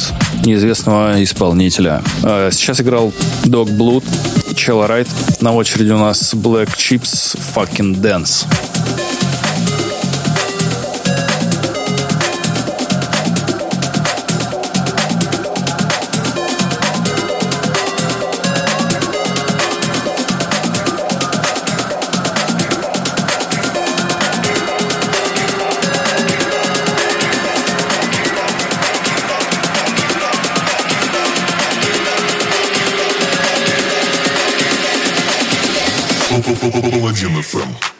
неизвестного 0.44 1.22
исполнителя. 1.22 2.02
А, 2.22 2.50
Сейчас 2.50 2.80
играл 2.80 3.12
Dog 3.44 3.76
Blood, 3.76 4.04
Челла 4.54 4.86
Райт. 4.86 5.08
На 5.40 5.52
очереди 5.52 5.90
у 5.90 5.98
нас 5.98 6.34
Black 6.34 6.68
Chips 6.76 7.38
Fucking 7.54 8.00
Dance. 8.00 8.46
Паладин 36.72 37.36
FM. 37.36 37.91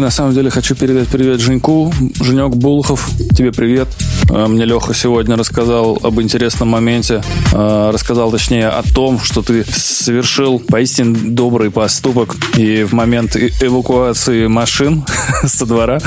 На 0.00 0.10
самом 0.10 0.32
деле 0.32 0.48
хочу 0.48 0.74
передать 0.74 1.08
привет 1.08 1.40
Женьку. 1.40 1.92
Женек 2.22 2.54
Булухов, 2.54 3.10
тебе 3.36 3.52
привет. 3.52 3.86
Э, 4.30 4.46
Мне 4.46 4.64
Леха 4.64 4.94
сегодня 4.94 5.36
рассказал 5.36 5.98
об 6.02 6.18
интересном 6.22 6.68
моменте. 6.68 7.22
Э, 7.52 7.90
Рассказал, 7.92 8.30
точнее, 8.30 8.68
о 8.68 8.82
том, 8.82 9.20
что 9.20 9.42
ты 9.42 9.62
совершил 9.70 10.58
поистине 10.58 11.14
добрый 11.14 11.70
поступок. 11.70 12.34
И 12.56 12.82
в 12.84 12.94
момент 12.94 13.36
эвакуации 13.36 14.46
машин 14.46 15.04
со 15.44 15.66
двора 15.66 16.00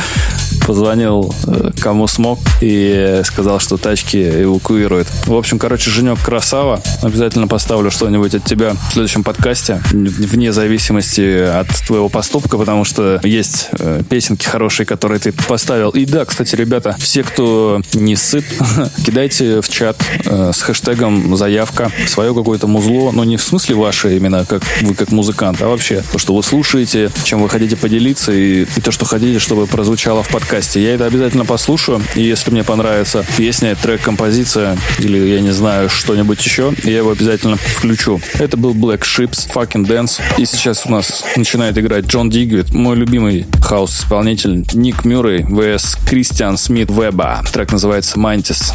позвонил 0.65 1.33
э, 1.47 1.71
кому 1.79 2.07
смог 2.07 2.39
и 2.61 3.21
сказал, 3.23 3.59
что 3.59 3.77
тачки 3.77 4.43
эвакуируют. 4.43 5.07
В 5.25 5.35
общем, 5.35 5.59
короче, 5.59 5.89
Женек 5.89 6.19
красава. 6.19 6.81
Обязательно 7.01 7.47
поставлю 7.47 7.91
что-нибудь 7.91 8.33
от 8.35 8.43
тебя 8.45 8.73
в 8.89 8.93
следующем 8.93 9.23
подкасте, 9.23 9.81
вне 9.91 10.51
зависимости 10.53 11.41
от 11.41 11.67
твоего 11.85 12.09
поступка, 12.09 12.57
потому 12.57 12.85
что 12.85 13.19
есть 13.23 13.69
э, 13.79 14.01
песенки 14.09 14.45
хорошие, 14.45 14.85
которые 14.85 15.19
ты 15.19 15.31
поставил. 15.31 15.89
И 15.89 16.05
да, 16.05 16.25
кстати, 16.25 16.55
ребята, 16.55 16.95
все, 16.99 17.23
кто 17.23 17.81
не 17.93 18.15
сыт, 18.15 18.45
кидайте 19.05 19.61
в 19.61 19.69
чат 19.69 19.97
э, 20.25 20.51
с 20.53 20.61
хэштегом 20.61 21.35
заявка 21.35 21.91
свое 22.07 22.33
какое-то 22.33 22.67
музло, 22.67 23.11
но 23.11 23.23
не 23.23 23.37
в 23.37 23.41
смысле 23.41 23.75
ваше 23.75 24.15
именно, 24.15 24.45
как 24.45 24.63
вы 24.81 24.95
как 24.95 25.11
музыкант, 25.11 25.61
а 25.61 25.67
вообще 25.67 26.03
то, 26.11 26.17
что 26.17 26.33
вы 26.35 26.43
слушаете, 26.43 27.11
чем 27.23 27.41
вы 27.41 27.49
хотите 27.49 27.75
поделиться 27.75 28.31
и, 28.31 28.63
и 28.63 28.81
то, 28.81 28.91
что 28.91 29.05
хотите, 29.05 29.39
чтобы 29.39 29.67
прозвучало 29.67 30.23
в 30.23 30.29
подкасте. 30.29 30.52
Я 30.53 30.93
это 30.93 31.07
обязательно 31.07 31.45
послушаю, 31.45 31.99
и 32.13 32.21
если 32.21 32.51
мне 32.51 32.63
понравится 32.63 33.25
песня, 33.37 33.75
трек, 33.75 34.01
композиция 34.01 34.77
или, 34.99 35.17
я 35.17 35.41
не 35.41 35.49
знаю, 35.49 35.89
что-нибудь 35.89 36.45
еще, 36.45 36.73
я 36.83 36.97
его 36.97 37.09
обязательно 37.09 37.55
включу. 37.57 38.21
Это 38.35 38.55
был 38.55 38.75
Black 38.75 39.01
Ships, 39.01 39.51
Fucking 39.51 39.87
Dance, 39.87 40.21
и 40.37 40.45
сейчас 40.45 40.85
у 40.85 40.91
нас 40.91 41.23
начинает 41.35 41.75
играть 41.79 42.05
Джон 42.05 42.29
Дигвит, 42.29 42.71
мой 42.71 42.95
любимый 42.95 43.47
хаус-исполнитель, 43.63 44.63
Ник 44.73 45.05
Мюррей, 45.05 45.41
vs 45.41 45.97
Кристиан 46.07 46.55
Смит 46.57 46.91
Веба. 46.91 47.43
Трек 47.51 47.71
называется 47.71 48.19
Mantis. 48.19 48.73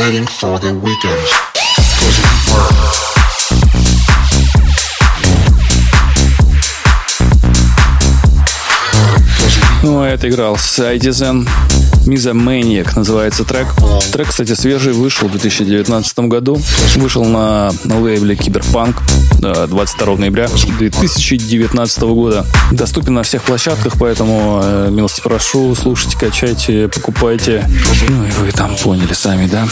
Waiting 0.00 0.26
for 0.26 0.58
the 0.58 0.72
weekends. 0.72 1.30
Because 1.52 2.18
we 2.18 2.54
are. 2.54 3.00
Ну, 9.82 10.02
а 10.02 10.08
это 10.08 10.28
играл 10.28 10.56
Сайдизен. 10.56 11.40
Миза 11.42 11.79
Maniac 12.06 12.92
называется 12.96 13.44
трек. 13.44 13.68
Трек, 14.12 14.28
кстати, 14.28 14.54
свежий, 14.54 14.92
вышел 14.92 15.28
в 15.28 15.32
2019 15.32 16.18
году. 16.20 16.60
Вышел 16.96 17.24
на, 17.24 17.70
на 17.84 18.00
лейбле 18.00 18.36
Киберпанк 18.36 19.02
э, 19.42 19.66
22 19.68 20.16
ноября 20.16 20.48
2019 20.48 22.02
года. 22.02 22.46
Доступен 22.72 23.14
на 23.14 23.22
всех 23.22 23.42
площадках, 23.42 23.94
поэтому 23.98 24.60
э, 24.62 24.88
милости 24.90 25.20
прошу, 25.20 25.74
слушайте, 25.74 26.16
качайте, 26.18 26.88
покупайте. 26.88 27.68
Ну 28.08 28.24
и 28.24 28.30
вы 28.30 28.52
там 28.52 28.74
поняли 28.76 29.12
сами, 29.12 29.46
да? 29.46 29.68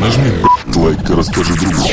Нажми 0.00 0.32
лайк 0.74 1.10
и 1.10 1.12
расскажи 1.12 1.54
другу. 1.54 1.88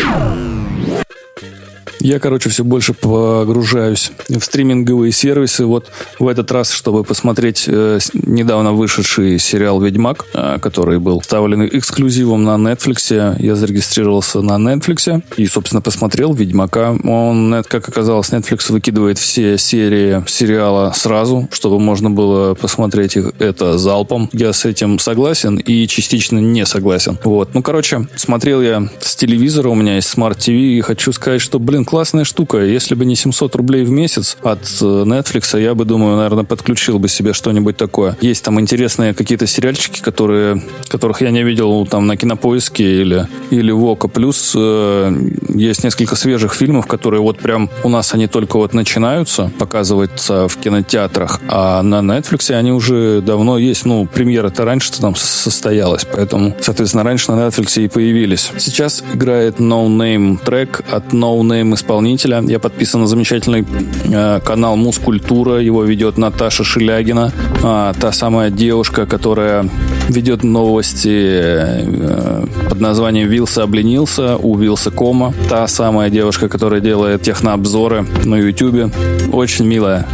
Я, 2.02 2.20
короче, 2.20 2.50
все 2.50 2.64
больше 2.64 2.94
погружаюсь 2.94 4.12
в 4.28 4.40
стриминговые 4.42 5.12
сервисы. 5.12 5.66
Вот 5.66 5.92
в 6.18 6.28
этот 6.28 6.52
раз, 6.52 6.72
чтобы 6.72 7.04
посмотреть 7.04 7.66
э, 7.68 8.00
недавно 8.14 8.74
вышедший 8.74 9.38
сериал 9.38 9.80
«Ведьмак», 9.80 10.26
э, 10.34 10.58
который 10.60 10.98
был 10.98 11.20
вставлен 11.20 11.64
эксклюзивом 11.66 12.44
на 12.44 12.56
Netflix, 12.56 13.36
я 13.40 13.56
зарегистрировался 13.56 14.42
на 14.42 14.54
Netflix 14.54 15.24
и, 15.38 15.46
собственно, 15.46 15.82
посмотрел 15.82 16.34
«Ведьмака». 16.34 16.98
Он, 17.04 17.64
как 17.68 17.88
оказалось, 17.88 18.32
Netflix 18.32 18.72
выкидывает 18.72 19.20
все 19.20 19.60
серии 19.60 20.24
сериала 20.28 20.94
сразу, 20.96 21.48
чтобы 21.52 21.80
можно 21.80 22.10
было 22.10 22.56
посмотреть 22.56 23.16
их 23.16 23.34
это 23.38 23.78
залпом. 23.78 24.28
Я 24.34 24.54
с 24.54 24.66
этим 24.66 24.98
согласен 24.98 25.58
и 25.58 25.86
частично 25.88 26.40
не 26.40 26.66
согласен. 26.66 27.20
Вот. 27.24 27.54
Ну, 27.54 27.62
короче, 27.62 28.08
смотрел 28.16 28.62
я 28.62 28.90
с 29.00 29.16
телевизора, 29.16 29.70
у 29.70 29.76
меня 29.76 29.96
есть 29.96 30.12
Smart 30.16 30.38
TV, 30.38 30.56
и 30.56 30.82
хочу 30.82 31.12
сказать, 31.12 31.42
что, 31.42 31.60
блин, 31.60 31.86
классная 31.92 32.24
штука. 32.24 32.60
Если 32.60 32.96
бы 32.96 33.04
не 33.04 33.18
700 33.18 33.54
рублей 33.58 33.84
в 33.84 33.90
месяц 33.90 34.38
от 34.44 34.62
э, 34.82 34.86
Netflix, 34.86 35.60
я 35.60 35.76
бы, 35.76 35.84
думаю, 35.84 36.16
наверное, 36.16 36.46
подключил 36.46 37.00
бы 37.00 37.10
себе 37.10 37.34
что-нибудь 37.34 37.76
такое. 37.76 38.18
Есть 38.22 38.46
там 38.46 38.62
интересные 38.62 39.14
какие-то 39.14 39.46
сериальчики, 39.46 40.00
которые, 40.00 40.64
которых 40.88 41.20
я 41.20 41.32
не 41.32 41.44
видел 41.44 41.86
там 41.86 42.08
на 42.08 42.16
Кинопоиске 42.16 43.02
или, 43.02 43.28
или 43.50 43.72
в 43.72 43.84
Око. 43.84 44.08
Плюс 44.08 44.54
э, 44.56 45.14
есть 45.50 45.84
несколько 45.84 46.16
свежих 46.16 46.54
фильмов, 46.54 46.88
которые 46.88 47.20
вот 47.20 47.40
прям 47.40 47.70
у 47.84 47.90
нас 47.90 48.14
они 48.14 48.28
только 48.28 48.56
вот 48.56 48.74
начинаются 48.74 49.52
показываться 49.60 50.48
в 50.48 50.56
кинотеатрах, 50.56 51.42
а 51.50 51.84
на 51.84 52.00
Netflix 52.00 52.56
они 52.56 52.72
уже 52.72 53.20
давно 53.20 53.58
есть. 53.58 53.86
Ну, 53.86 54.06
премьера-то 54.06 54.64
раньше-то 54.64 55.02
там 55.02 55.16
состоялась, 55.16 56.06
поэтому, 56.10 56.56
соответственно, 56.62 57.04
раньше 57.04 57.34
на 57.34 57.48
Netflix 57.48 57.84
и 57.84 57.90
появились. 57.90 58.50
Сейчас 58.60 59.04
играет 59.14 59.58
No 59.58 59.88
Name 59.88 60.42
трек 60.42 60.86
от 60.90 61.08
No 61.08 61.38
Name 61.42 61.81
исполнителя. 61.82 62.42
Я 62.48 62.60
подписан 62.60 63.02
на 63.02 63.08
замечательный 63.08 63.66
э, 64.06 64.40
канал 64.44 64.76
Мускультура. 64.76 65.60
Его 65.60 65.84
ведет 65.84 66.18
Наташа 66.18 66.64
Шелягина. 66.64 67.32
А, 67.64 67.94
та 68.00 68.12
самая 68.12 68.52
девушка, 68.52 69.06
которая 69.06 69.68
ведет 70.10 70.44
новости 70.44 71.10
э, 71.10 72.46
под 72.70 72.80
названием 72.80 73.28
«Вилса 73.28 73.64
обленился» 73.64 74.38
у 74.38 74.56
Вилса 74.56 74.92
Кома. 74.92 75.34
Та 75.50 75.68
самая 75.68 76.10
девушка, 76.10 76.48
которая 76.50 76.82
делает 76.82 77.24
технообзоры 77.24 78.06
на 78.26 78.36
Ютубе. 78.36 78.92
Очень 79.32 79.66
милая. 79.66 80.06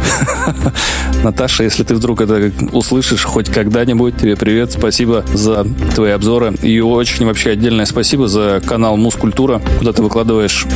Наташа, 1.24 1.64
если 1.64 1.82
ты 1.82 1.94
вдруг 1.94 2.20
это 2.20 2.52
услышишь 2.72 3.24
хоть 3.24 3.48
когда-нибудь, 3.48 4.16
тебе 4.16 4.36
привет, 4.36 4.72
спасибо 4.72 5.24
за 5.34 5.66
твои 5.94 6.12
обзоры. 6.12 6.54
И 6.62 6.80
очень 6.80 7.26
вообще 7.26 7.50
отдельное 7.50 7.86
спасибо 7.86 8.28
за 8.28 8.62
канал 8.64 8.96
Мускультура, 8.96 9.60
куда 9.78 9.92
ты 9.92 10.02
выкладываешь 10.02 10.66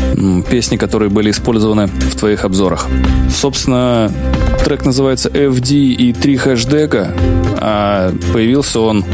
песни, 0.50 0.76
которые 0.82 1.10
были 1.10 1.30
использованы 1.30 1.86
в 1.86 2.16
твоих 2.16 2.44
обзорах. 2.44 2.88
Собственно, 3.30 4.10
трек 4.64 4.84
называется 4.84 5.28
FD 5.28 5.74
и 5.76 6.12
3 6.12 6.36
хэшдега, 6.36 7.14
а 7.60 8.12
появился 8.32 8.80
он 8.80 9.04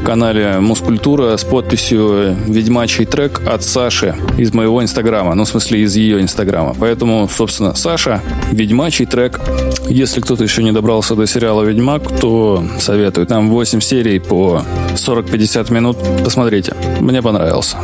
в 0.00 0.02
канале 0.02 0.60
Мускультура 0.60 1.36
с 1.36 1.44
подписью 1.44 2.34
«Ведьмачий 2.46 3.04
трек» 3.04 3.42
от 3.46 3.62
Саши 3.62 4.16
из 4.38 4.54
моего 4.54 4.82
инстаграма, 4.82 5.34
ну, 5.34 5.44
в 5.44 5.48
смысле, 5.48 5.82
из 5.82 5.94
ее 5.94 6.22
инстаграма. 6.22 6.74
Поэтому, 6.80 7.28
собственно, 7.28 7.74
Саша, 7.74 8.22
«Ведьмачий 8.50 9.04
трек». 9.04 9.42
Если 9.90 10.22
кто-то 10.22 10.42
еще 10.42 10.62
не 10.62 10.72
добрался 10.72 11.14
до 11.16 11.26
сериала 11.26 11.64
«Ведьмак», 11.64 12.18
то 12.18 12.64
советую. 12.78 13.26
Там 13.26 13.50
8 13.50 13.80
серий 13.80 14.20
по 14.20 14.62
40-50 14.94 15.70
минут. 15.70 15.98
Посмотрите, 16.24 16.74
мне 16.98 17.20
понравился. 17.20 17.76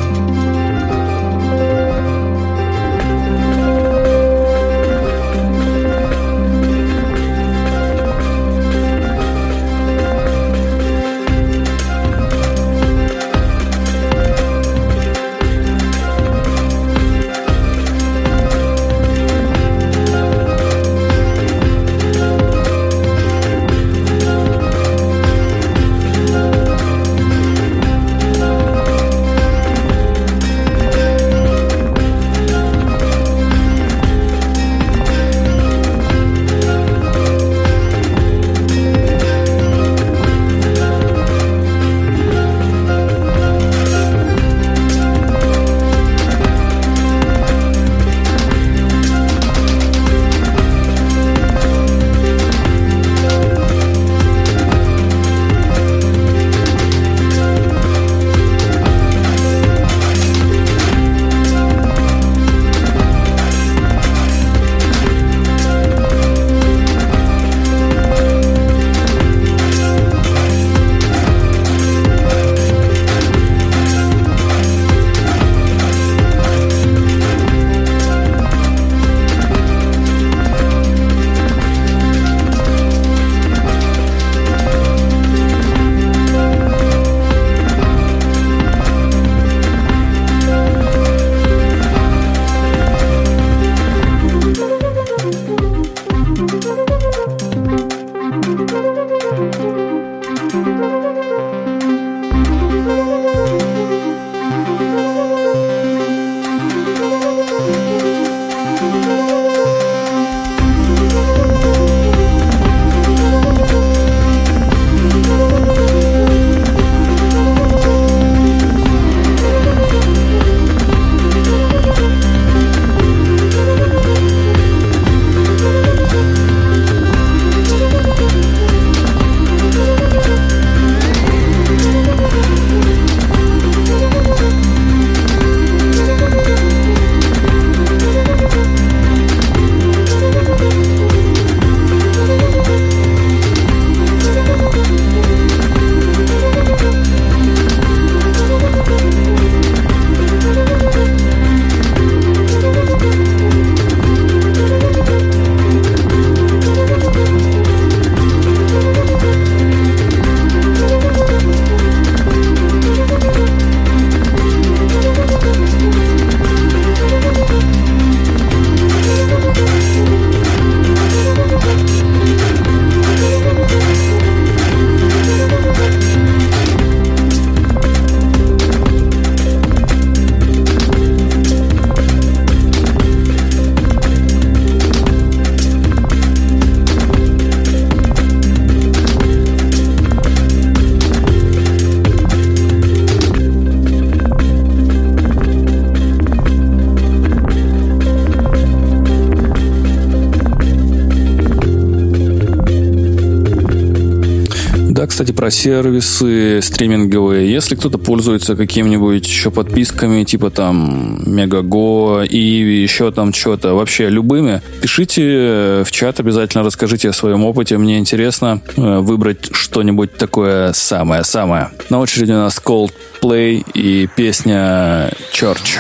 Про 205.46 205.50
сервисы 205.52 206.60
стриминговые. 206.60 207.48
Если 207.48 207.76
кто-то 207.76 207.98
пользуется 207.98 208.56
какими-нибудь 208.56 209.24
еще 209.28 209.52
подписками, 209.52 210.24
типа 210.24 210.50
там 210.50 211.22
Мегаго 211.24 212.24
и 212.24 212.82
еще 212.82 213.12
там 213.12 213.32
что-то, 213.32 213.74
вообще 213.74 214.08
любыми, 214.08 214.60
пишите 214.82 215.84
в 215.84 215.92
чат, 215.92 216.18
обязательно 216.18 216.64
расскажите 216.64 217.10
о 217.10 217.12
своем 217.12 217.44
опыте. 217.44 217.78
Мне 217.78 217.98
интересно 217.98 218.60
э, 218.76 218.98
выбрать 218.98 219.50
что-нибудь 219.52 220.16
такое 220.16 220.72
самое-самое. 220.72 221.70
На 221.90 222.00
очереди 222.00 222.32
у 222.32 222.38
нас 222.38 222.60
Coldplay 222.60 223.64
и 223.72 224.08
песня 224.16 225.12
Church. 225.32 225.78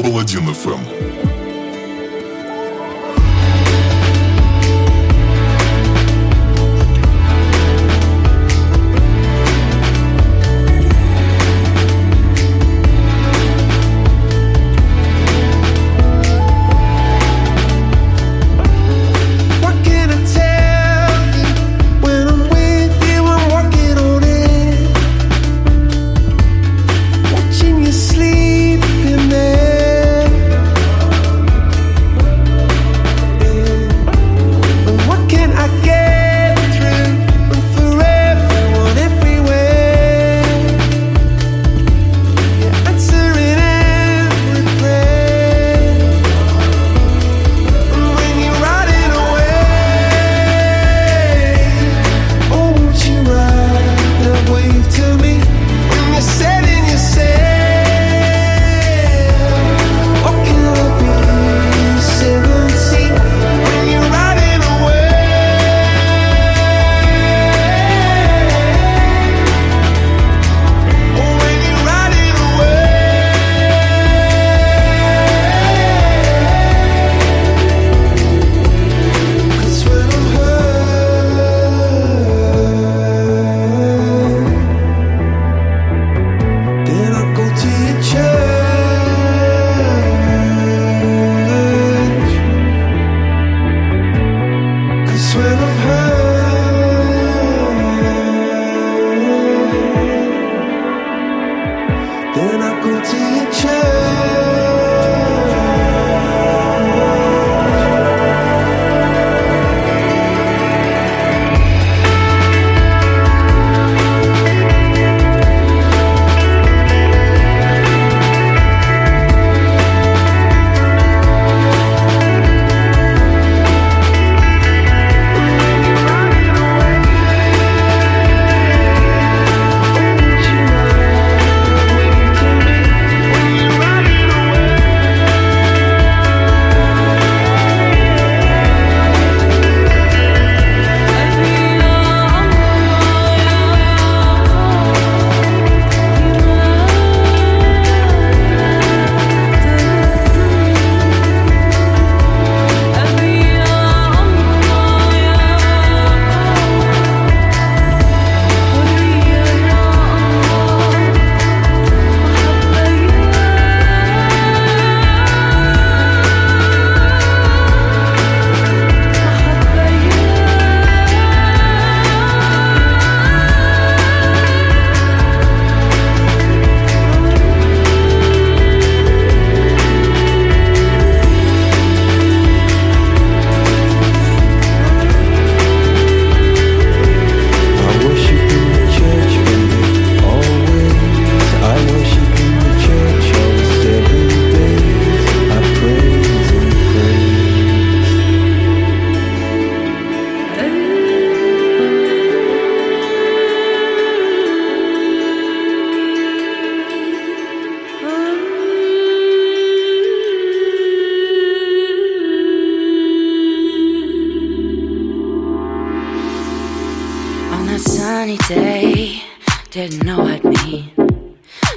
Паладин 0.00 0.48
FM. 0.48 0.95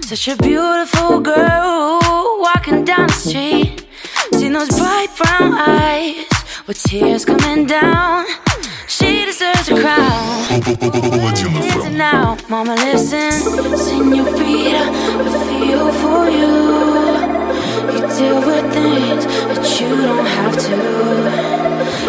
Such 0.09 0.27
a 0.27 0.35
beautiful 0.41 1.19
girl 1.19 1.99
walking 2.41 2.83
down 2.83 3.05
the 3.05 3.13
street. 3.13 3.85
Seen 4.33 4.53
those 4.53 4.69
bright 4.69 5.09
brown 5.15 5.53
eyes 5.53 6.25
with 6.65 6.81
tears 6.81 7.25
coming 7.25 7.67
down. 7.67 8.25
She 8.87 9.23
deserves 9.25 9.69
a 9.69 9.79
crown. 9.79 10.61
Listen 11.61 11.95
now, 11.95 12.37
mama, 12.49 12.73
listen. 12.73 13.33
Senorita, 13.77 14.81
I 15.25 15.45
feel 15.47 15.91
for 16.01 16.23
you. 16.39 16.57
You 17.93 18.01
deal 18.17 18.39
with 18.49 18.65
things 18.73 19.25
that 19.49 19.65
you 19.79 19.89
don't 20.09 20.25
have 20.25 20.55
to. 20.67 20.77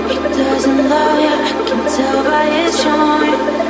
He 0.09 0.17
doesn't 0.39 0.89
love 0.89 1.21
you, 1.21 1.37
I 1.49 1.69
can 1.69 1.83
tell 1.97 2.25
by 2.25 2.47
his 2.47 2.83
charm. 2.83 3.70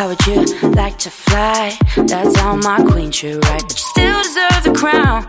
How 0.00 0.08
would 0.08 0.26
you 0.26 0.46
like 0.70 0.96
to 1.00 1.10
fly? 1.10 1.76
That's 1.94 2.34
how 2.38 2.56
my 2.56 2.82
queen 2.90 3.10
should 3.12 3.44
ride, 3.44 3.60
but 3.68 3.78
you 3.78 3.84
still 3.92 4.22
deserve 4.22 4.62
the 4.64 4.72
crown. 4.72 5.26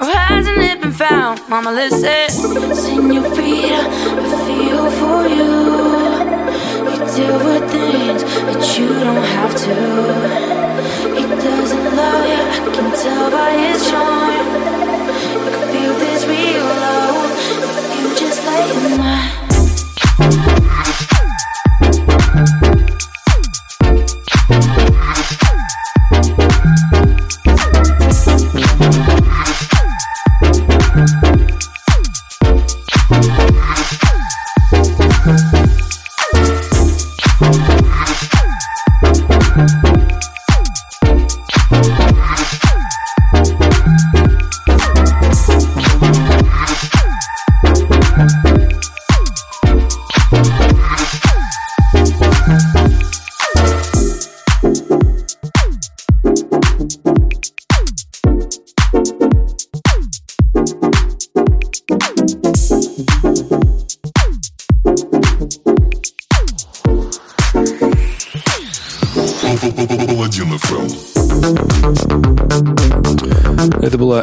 Or 0.00 0.10
hasn't 0.10 0.58
it 0.58 0.80
been 0.80 0.90
found? 0.90 1.40
Mama, 1.48 1.70
listen. 1.70 2.28
Senorita, 2.74 3.80
I 4.18 4.34
feel 4.42 4.90
for 4.98 5.22
you. 5.38 5.52
You 6.90 6.98
deal 7.14 7.38
with 7.46 7.64
things 7.70 8.24
that 8.26 8.62
you 8.76 8.88
don't 8.88 9.24
have 9.38 9.54
to. 9.66 9.74
He 11.14 11.22
doesn't 11.22 11.86
love 11.94 12.26
you, 12.26 12.42
I 12.42 12.70
can 12.74 12.88
tell 13.04 13.30
by 13.30 13.50
his 13.54 13.88
charm. 13.88 14.46
You 15.30 15.50
can 15.54 15.64
feel 15.70 15.94
this 16.02 16.26
real 16.26 16.66
low 16.82 17.30
if 17.78 17.86
you 18.00 18.06
just 18.18 18.40
lay 18.48 18.66
in 18.84 18.98
my. 18.98 19.42
Паладин 24.48 24.81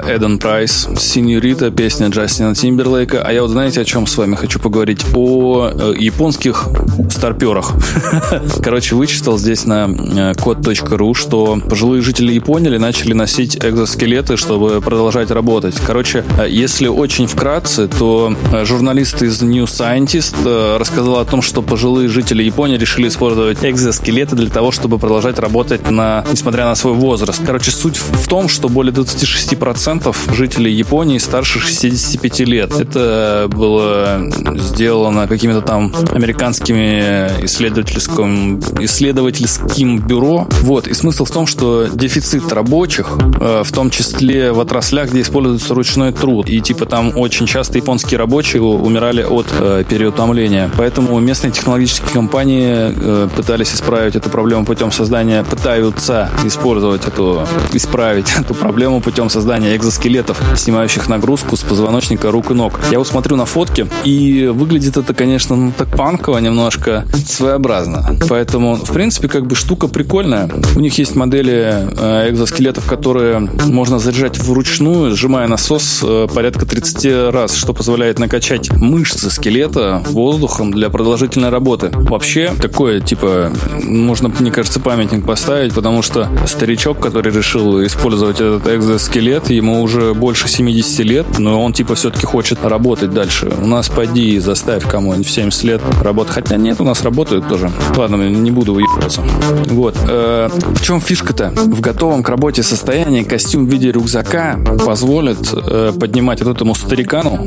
Эден 0.08 0.40
Прайс, 0.40 0.88
Синьорита, 0.98 1.72
песня 1.72 2.08
Джастина 2.08 2.56
Тимберлейка. 2.56 3.22
А 3.22 3.32
я 3.32 3.42
вот 3.42 3.50
знаете, 3.50 3.82
о 3.82 3.86
чем 3.86 4.08
с 4.08 4.18
вами 4.18 4.36
хочу 4.36 4.60
поговорить? 4.60 5.06
О 5.16 5.70
э, 5.70 5.94
японских 5.98 6.68
старперах. 7.10 7.74
Короче, 8.64 8.96
вычитал 8.96 9.38
здесь 9.38 9.66
на 9.66 9.90
э, 9.90 10.34
код.ру, 10.36 11.14
что 11.14 11.60
пожилые 11.68 12.02
жители 12.02 12.34
Японии 12.34 12.70
начали 12.78 13.14
носить 13.14 13.58
экзоскелеты, 13.58 14.38
чтобы 14.38 14.82
продолжать 14.82 15.32
работать. 15.32 15.76
Короче, 15.86 16.24
э, 16.38 16.48
если 16.50 16.88
очень 16.88 17.28
вкратце, 17.28 17.88
то 17.88 18.34
э, 18.52 18.66
журналист 18.66 19.22
из 19.22 19.42
New 19.42 19.66
Scientist 19.66 20.78
рассказал 20.78 21.18
о 21.20 21.26
том, 21.26 21.42
что 21.42 21.62
пожилые 21.62 22.10
жители 22.10 22.44
Японии 22.44 22.78
решили 22.78 23.08
использовать 23.08 23.64
экзоскелеты 23.64 24.36
для 24.36 24.50
того, 24.50 24.72
чтобы 24.72 25.00
продолжать 25.00 25.40
работать 25.40 25.90
на, 25.90 26.24
несмотря 26.32 26.66
на 26.66 26.76
свой 26.76 26.94
возраст. 26.94 27.42
Короче, 27.46 27.72
суть 27.72 27.98
в 27.98 28.28
том, 28.28 28.48
что 28.48 28.70
более 28.70 28.94
26% 28.94 29.89
жителей 30.34 30.74
Японии 30.74 31.18
старше 31.18 31.60
65 31.60 32.40
лет. 32.42 32.72
Это 32.80 33.48
было 33.50 34.22
сделано 34.56 35.28
какими-то 35.28 35.62
там 35.62 35.94
американскими 36.12 37.44
исследовательским, 37.46 38.60
исследовательским 38.80 40.00
бюро. 40.00 40.48
Вот. 40.62 40.88
И 40.88 40.94
смысл 40.94 41.26
в 41.26 41.32
том, 41.32 41.48
что 41.48 41.88
дефицит 41.92 42.52
рабочих, 42.52 43.18
э, 43.40 43.64
в 43.64 43.72
том 43.72 43.90
числе 43.90 44.52
в 44.52 44.60
отраслях, 44.60 45.10
где 45.10 45.22
используется 45.22 45.74
ручной 45.74 46.12
труд. 46.12 46.50
И 46.50 46.62
типа 46.62 46.86
там 46.86 47.14
очень 47.16 47.46
часто 47.46 47.78
японские 47.78 48.18
рабочие 48.18 48.62
умирали 48.62 49.24
от 49.24 49.48
э, 49.52 49.84
переутомления. 49.88 50.70
Поэтому 50.78 51.20
местные 51.20 51.52
технологические 51.52 52.10
компании 52.12 52.94
э, 52.96 53.28
пытались 53.36 53.74
исправить 53.74 54.16
эту 54.16 54.30
проблему 54.30 54.66
путем 54.66 54.92
создания, 54.92 55.44
пытаются 55.44 56.30
использовать 56.46 57.06
эту, 57.08 57.48
исправить 57.74 58.32
эту 58.40 58.54
проблему 58.54 59.02
путем 59.02 59.30
создания 59.30 59.76
экзоскелетов, 59.80 60.40
снимающих 60.56 61.08
нагрузку 61.10 61.56
с 61.56 61.62
позвоночника 61.62 62.32
рук 62.32 62.52
и 62.52 62.54
ног. 62.54 62.80
Я 62.92 63.00
вот 63.00 63.08
смотрю 63.08 63.36
на 63.36 63.46
фотки, 63.46 63.88
и 64.04 64.48
выглядит 64.54 64.98
это, 64.98 65.14
конечно, 65.14 65.56
ну, 65.56 65.72
так 65.76 65.90
панково 65.90 66.38
немножко, 66.40 67.06
своеобразно. 67.26 68.18
Поэтому, 68.28 68.76
в 68.76 68.92
принципе, 68.92 69.28
как 69.28 69.48
бы 69.48 69.56
штука 69.56 69.88
прикольная. 69.88 70.50
У 70.76 70.80
них 70.80 70.98
есть 70.98 71.16
модели 71.16 71.88
э, 71.98 72.30
экзоскелетов, 72.30 72.86
которые 72.86 73.40
можно 73.40 74.00
заряжать 74.00 74.38
вручную, 74.38 75.16
сжимая 75.16 75.48
насос 75.48 76.02
э, 76.04 76.28
порядка 76.34 76.66
30 76.66 77.34
раз, 77.34 77.56
что 77.56 77.74
позволяет 77.74 78.20
накачать 78.20 78.72
мышцы 78.72 79.30
скелета 79.32 80.04
воздухом 80.10 80.72
для 80.72 80.90
продолжительной 80.90 81.50
работы. 81.50 81.90
Вообще, 81.94 82.52
такое, 82.62 83.00
типа, 83.00 83.52
можно, 83.84 84.32
мне 84.40 84.52
кажется, 84.52 84.80
памятник 84.80 85.26
поставить, 85.26 85.74
потому 85.74 86.02
что 86.02 86.30
старичок, 86.46 87.00
который 87.00 87.32
решил 87.32 87.86
использовать 87.86 88.42
этот 88.42 88.68
экзоскелет, 88.68 89.50
ему 89.50 89.69
уже 89.78 90.14
больше 90.14 90.48
70 90.48 91.00
лет, 91.00 91.40
но 91.40 91.64
он, 91.64 91.74
типа, 91.74 91.96
все-таки 91.96 92.26
хочет 92.26 92.64
работать 92.64 93.12
дальше. 93.12 93.52
У 93.62 93.68
нас 93.68 93.90
поди 93.90 94.36
и 94.36 94.40
заставь 94.40 94.88
кому-нибудь 94.88 95.28
в 95.28 95.32
70 95.32 95.64
лет 95.64 95.82
работать. 96.02 96.34
Хотя 96.34 96.58
нет, 96.58 96.82
у 96.82 96.84
нас 96.84 97.04
работают 97.04 97.48
тоже. 97.48 97.72
Ладно, 97.96 98.30
не 98.30 98.52
буду 98.52 98.74
выебаться. 98.74 99.22
Вот. 99.68 99.96
Э, 100.08 100.50
в 100.52 100.82
чем 100.82 101.02
фишка-то? 101.02 101.52
В 101.56 101.82
готовом 101.82 102.24
к 102.24 102.30
работе 102.30 102.64
состоянии 102.64 103.24
костюм 103.24 103.68
в 103.68 103.72
виде 103.72 103.92
рюкзака 103.92 104.60
позволит 104.86 105.54
э, 105.54 105.94
поднимать 106.00 106.42
вот 106.42 106.56
этому 106.56 106.76
старикану 106.76 107.46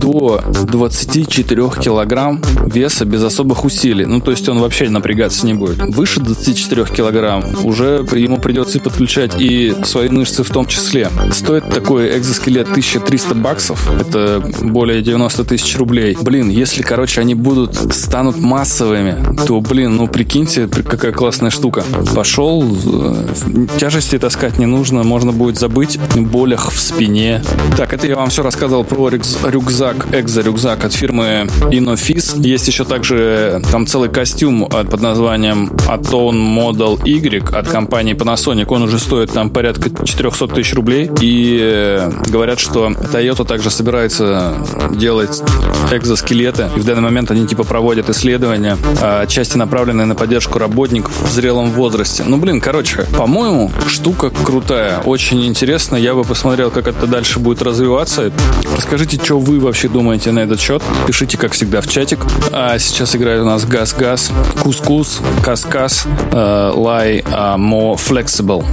до 0.00 0.42
24 0.64 1.70
килограмм 1.80 2.42
веса 2.66 3.04
без 3.04 3.22
особых 3.22 3.64
усилий. 3.64 4.04
Ну, 4.06 4.20
то 4.20 4.30
есть 4.30 4.48
он 4.48 4.60
вообще 4.60 4.88
напрягаться 4.88 5.46
не 5.46 5.54
будет. 5.54 5.78
Выше 5.78 6.20
24 6.20 6.84
килограмм 6.86 7.44
уже 7.64 8.06
ему 8.12 8.38
придется 8.38 8.80
подключать 8.80 9.32
и 9.38 9.74
свои 9.84 10.08
мышцы 10.08 10.42
в 10.42 10.50
том 10.50 10.66
числе. 10.66 11.08
Стоит 11.48 11.70
такой 11.70 12.14
экзоскелет 12.18 12.68
1300 12.68 13.34
баксов. 13.34 13.90
Это 13.98 14.42
более 14.60 15.00
90 15.00 15.44
тысяч 15.44 15.78
рублей. 15.78 16.14
Блин, 16.20 16.50
если, 16.50 16.82
короче, 16.82 17.22
они 17.22 17.34
будут, 17.34 17.74
станут 17.94 18.36
массовыми, 18.36 19.16
то, 19.46 19.58
блин, 19.62 19.96
ну 19.96 20.08
прикиньте, 20.08 20.66
какая 20.66 21.10
классная 21.10 21.48
штука. 21.48 21.84
Пошел, 22.14 22.62
э, 22.62 23.66
тяжести 23.78 24.18
таскать 24.18 24.58
не 24.58 24.66
нужно, 24.66 25.04
можно 25.04 25.32
будет 25.32 25.58
забыть 25.58 25.98
о 26.14 26.20
болях 26.20 26.70
в 26.70 26.78
спине. 26.78 27.42
Так, 27.78 27.94
это 27.94 28.06
я 28.06 28.16
вам 28.16 28.28
все 28.28 28.42
рассказывал 28.42 28.84
про 28.84 29.08
рюкзак, 29.08 30.08
экзо-рюкзак 30.12 30.84
от 30.84 30.92
фирмы 30.92 31.48
Inofis. 31.70 32.46
Есть 32.46 32.68
еще 32.68 32.84
также 32.84 33.62
там 33.72 33.86
целый 33.86 34.10
костюм 34.10 34.66
под 34.68 35.00
названием 35.00 35.70
Aton 35.86 36.34
Model 36.34 37.00
Y 37.06 37.42
от 37.56 37.68
компании 37.68 38.14
Panasonic. 38.14 38.66
Он 38.68 38.82
уже 38.82 38.98
стоит 38.98 39.32
там 39.32 39.48
порядка 39.48 39.88
400 40.04 40.48
тысяч 40.48 40.74
рублей. 40.74 41.10
И 41.22 41.37
э, 41.60 42.10
говорят, 42.28 42.58
что 42.58 42.88
Toyota 42.88 43.44
также 43.44 43.70
собирается 43.70 44.56
делать 44.90 45.42
экзоскелеты. 45.90 46.70
И 46.76 46.80
в 46.80 46.84
данный 46.84 47.02
момент 47.02 47.30
они 47.30 47.46
типа 47.46 47.64
проводят 47.64 48.08
исследования, 48.10 48.76
а, 49.00 49.22
отчасти 49.22 49.56
направленные 49.56 50.06
на 50.06 50.14
поддержку 50.14 50.58
работников 50.58 51.12
в 51.22 51.30
зрелом 51.32 51.70
возрасте. 51.70 52.24
Ну, 52.26 52.36
блин, 52.36 52.60
короче, 52.60 53.06
по-моему, 53.16 53.70
штука 53.86 54.30
крутая. 54.30 55.00
Очень 55.00 55.46
интересно. 55.46 55.96
Я 55.96 56.14
бы 56.14 56.24
посмотрел, 56.24 56.70
как 56.70 56.88
это 56.88 57.06
дальше 57.06 57.38
будет 57.38 57.62
развиваться. 57.62 58.32
Расскажите, 58.76 59.18
что 59.22 59.38
вы 59.38 59.60
вообще 59.60 59.88
думаете 59.88 60.32
на 60.32 60.40
этот 60.40 60.60
счет. 60.60 60.82
Пишите, 61.06 61.38
как 61.38 61.52
всегда, 61.52 61.80
в 61.80 61.88
чатик. 61.88 62.20
А 62.52 62.78
сейчас 62.78 63.16
играет 63.16 63.42
у 63.42 63.46
нас 63.46 63.64
Газ-Газ, 63.64 64.30
Кус-Кус, 64.62 65.20
Кас-Кас, 65.42 66.06
э, 66.32 66.72
Лай, 66.74 67.24
More 67.28 67.96
Flexible. 67.96 68.64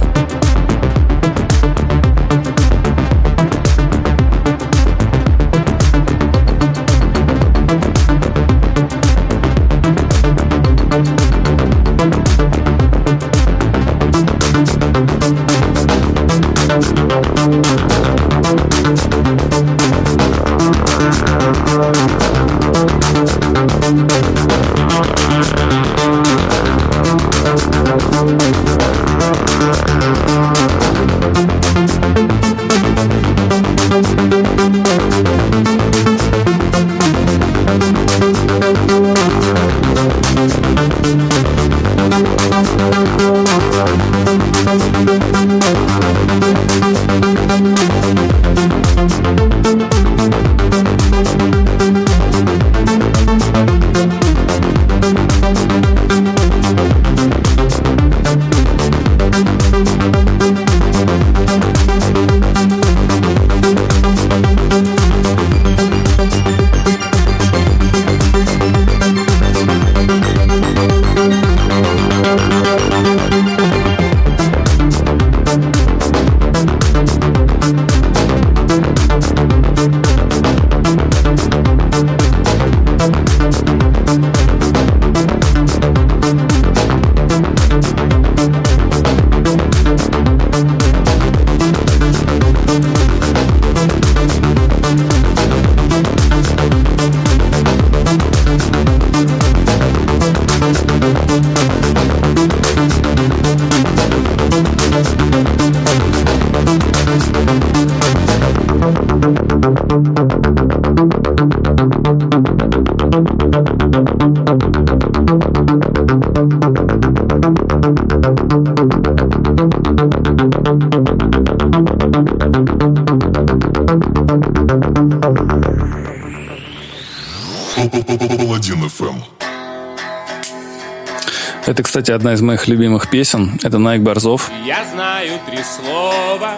Кстати, 131.96 132.10
одна 132.10 132.34
из 132.34 132.42
моих 132.42 132.68
любимых 132.68 133.08
песен. 133.08 133.58
Это 133.62 133.78
Найк 133.78 134.02
Борзов. 134.02 134.50
Я 134.66 134.84
знаю 134.84 135.40
три 135.46 135.60
слова. 135.64 136.56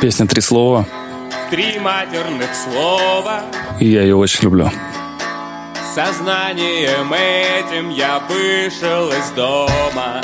Песня 0.00 0.26
«Три 0.26 0.40
слова». 0.40 0.86
Три 1.50 1.78
матерных 1.78 2.48
слова. 2.54 3.42
И 3.80 3.88
я 3.88 4.00
ее 4.00 4.16
очень 4.16 4.44
люблю. 4.44 4.70
Сознанием 5.94 7.12
этим 7.12 7.90
я 7.90 8.18
вышел 8.30 9.10
из 9.10 9.30
дома. 9.36 10.22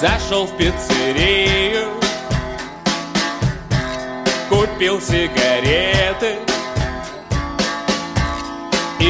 Зашел 0.00 0.46
в 0.46 0.56
пиццерию 0.56 1.88
Купил 4.48 5.00
сигареты 5.00 6.49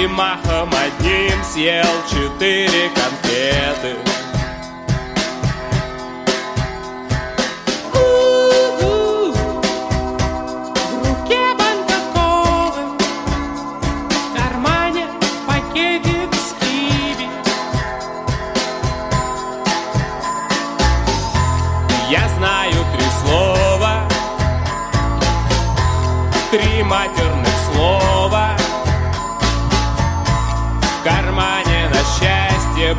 И 0.01 0.07
махом 0.07 0.70
одним 0.72 1.44
съел 1.44 1.84
четыре 2.09 2.88
конфеты 2.94 3.96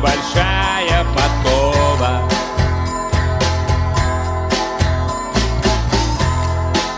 большая 0.02 1.04
подкова. 1.14 2.28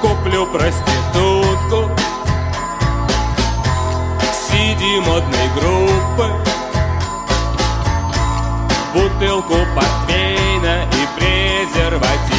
Куплю 0.01 0.47
проститутку 0.47 1.91
CD 4.49 5.01
модной 5.01 5.49
группы 5.55 6.31
Бутылку 8.95 9.57
портвейна 9.75 10.85
и 10.85 11.19
презервативы 11.19 12.34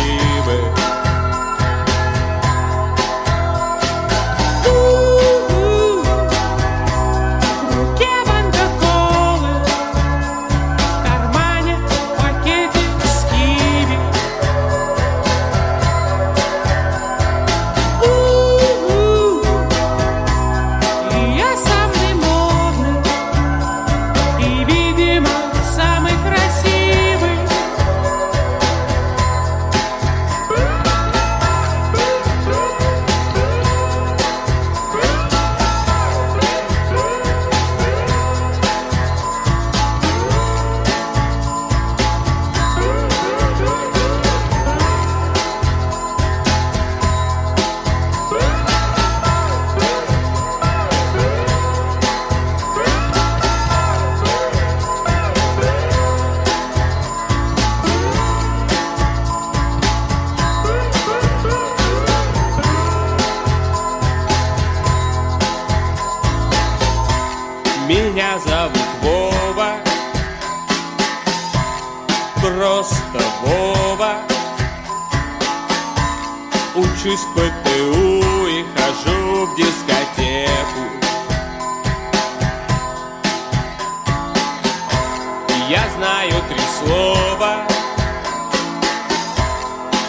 ПТУ 77.76 78.48
и 78.48 78.66
хожу 78.76 79.48
в 79.48 79.56
дискотеку. 79.56 80.82
Я 85.70 85.84
знаю 85.98 86.32
три 86.50 86.64
слова. 86.80 87.68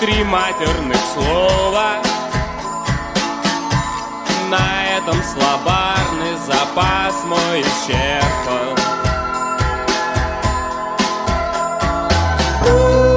Три 0.01 0.23
матерных 0.25 0.99
слова. 1.14 2.03
На 4.49 4.99
этом 4.99 5.21
слабарный 5.25 6.37
запас 6.47 7.25
мой 7.25 7.62
исчерпан. 7.62 8.77
В 12.61 13.16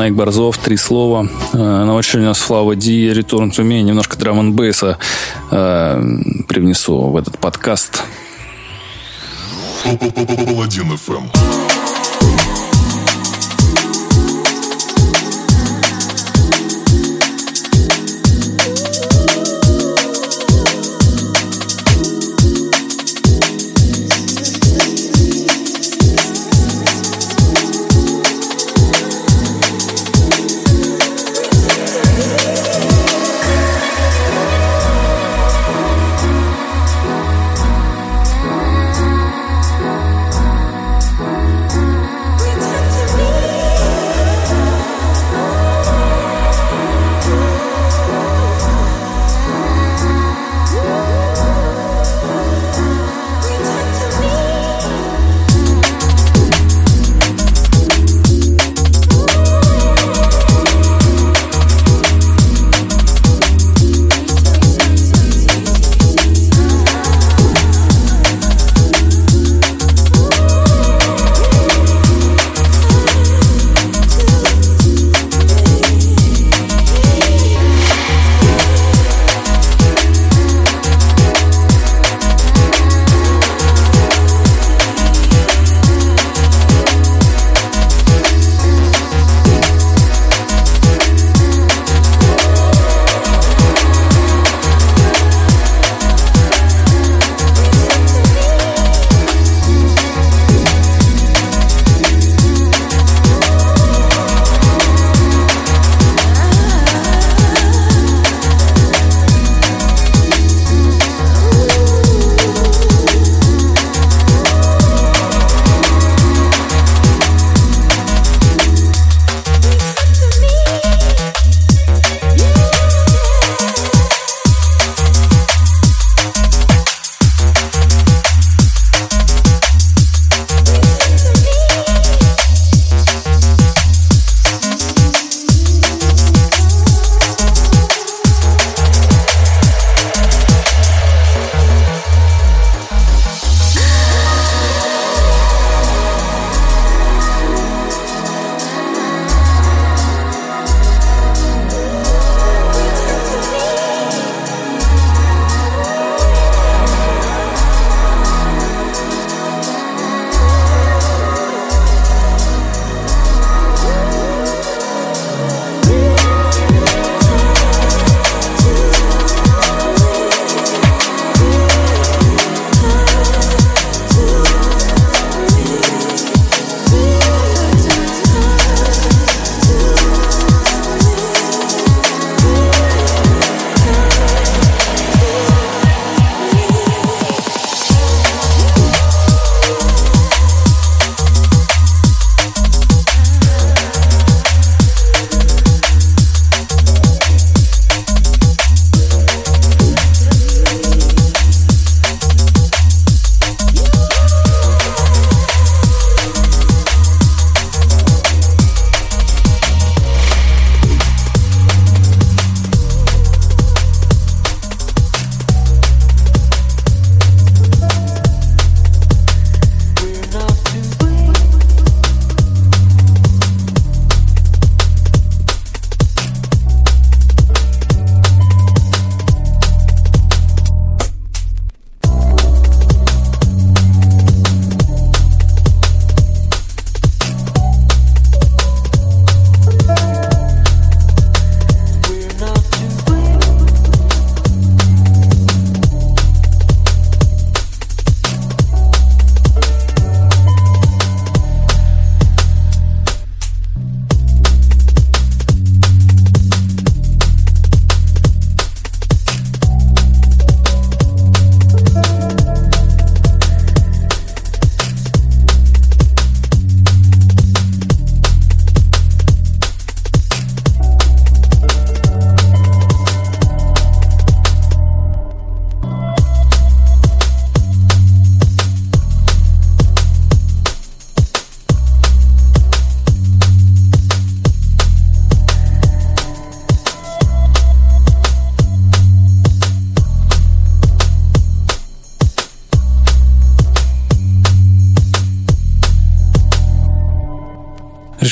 Найк 0.00 0.14
Борзов, 0.14 0.56
три 0.56 0.78
слова. 0.78 1.28
Э, 1.52 1.58
На 1.84 1.94
очереди 1.94 2.24
у 2.24 2.28
нас 2.28 2.38
Флава 2.38 2.74
Ди, 2.74 3.10
Return 3.10 3.50
to 3.50 3.62
Me, 3.62 3.82
немножко 3.82 4.16
драм 4.16 4.54
бейса 4.54 4.96
э, 5.50 6.02
привнесу 6.48 7.10
в 7.10 7.16
этот 7.18 7.36
подкаст. 7.36 8.02
Паладин 9.84 10.96
ФМ. 10.96 11.59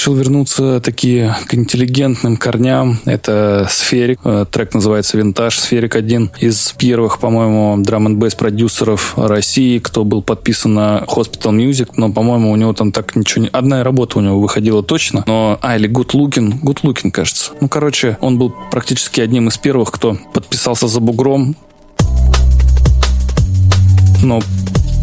Решил 0.08 0.14
вернуться 0.14 0.80
такие 0.80 1.36
к 1.46 1.54
интеллигентным 1.54 2.36
корням. 2.36 2.98
Это 3.04 3.66
Сферик. 3.70 4.20
Э, 4.24 4.46
Трек 4.50 4.72
называется 4.72 5.18
«Винтаж». 5.18 5.58
Сферик 5.58 5.96
один 5.96 6.30
из 6.40 6.72
первых, 6.78 7.18
по-моему, 7.18 7.76
драм 7.82 8.06
н 8.06 8.18
продюсеров 8.18 9.14
России, 9.16 9.78
кто 9.78 10.04
был 10.04 10.22
подписан 10.22 10.74
на 10.74 11.04
Hospital 11.06 11.52
Music, 11.52 11.90
но, 11.96 12.10
по-моему, 12.10 12.50
у 12.50 12.56
него 12.56 12.72
там 12.72 12.92
так 12.92 13.16
ничего 13.16 13.42
не... 13.42 13.48
Одна 13.48 13.84
работа 13.84 14.18
у 14.18 14.22
него 14.22 14.40
выходила 14.40 14.82
точно, 14.82 15.24
но... 15.26 15.58
А, 15.60 15.76
или 15.76 15.88
Good 15.90 16.12
Looking. 16.12 16.60
Good 16.62 16.82
Looking, 16.82 17.10
кажется. 17.10 17.52
Ну, 17.60 17.68
короче, 17.68 18.16
он 18.20 18.38
был 18.38 18.54
практически 18.70 19.20
одним 19.20 19.48
из 19.48 19.58
первых, 19.58 19.90
кто 19.90 20.16
подписался 20.32 20.88
за 20.88 21.00
бугром, 21.00 21.54
но 24.22 24.40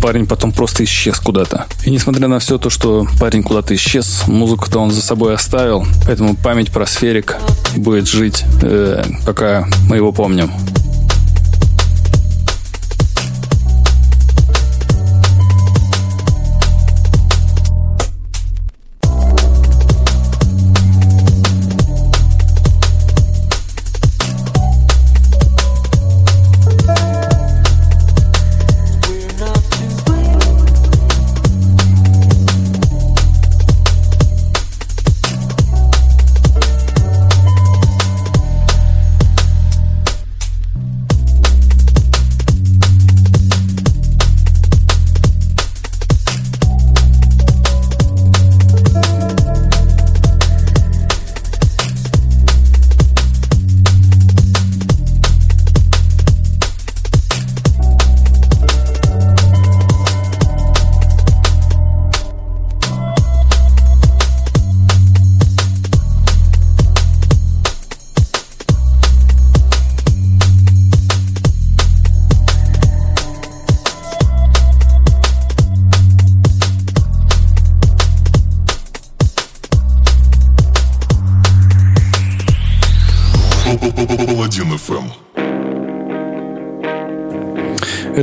парень 0.06 0.28
потом 0.28 0.52
просто 0.52 0.84
исчез 0.84 1.20
куда-то. 1.20 1.66
И 1.84 1.90
несмотря 1.90 2.28
на 2.28 2.38
все 2.38 2.60
то, 2.60 2.70
что 2.70 3.08
парень 3.20 3.42
куда-то 3.42 3.74
исчез, 3.74 4.28
музыку-то 4.28 4.78
он 4.78 4.92
за 4.92 5.02
собой 5.02 5.34
оставил, 5.34 5.84
поэтому 6.06 6.36
память 6.36 6.70
про 6.70 6.86
сферик 6.86 7.38
будет 7.76 8.08
жить, 8.08 8.46
э, 8.62 9.04
пока 9.26 9.68
мы 9.90 9.96
его 9.96 10.12
помним. 10.12 10.52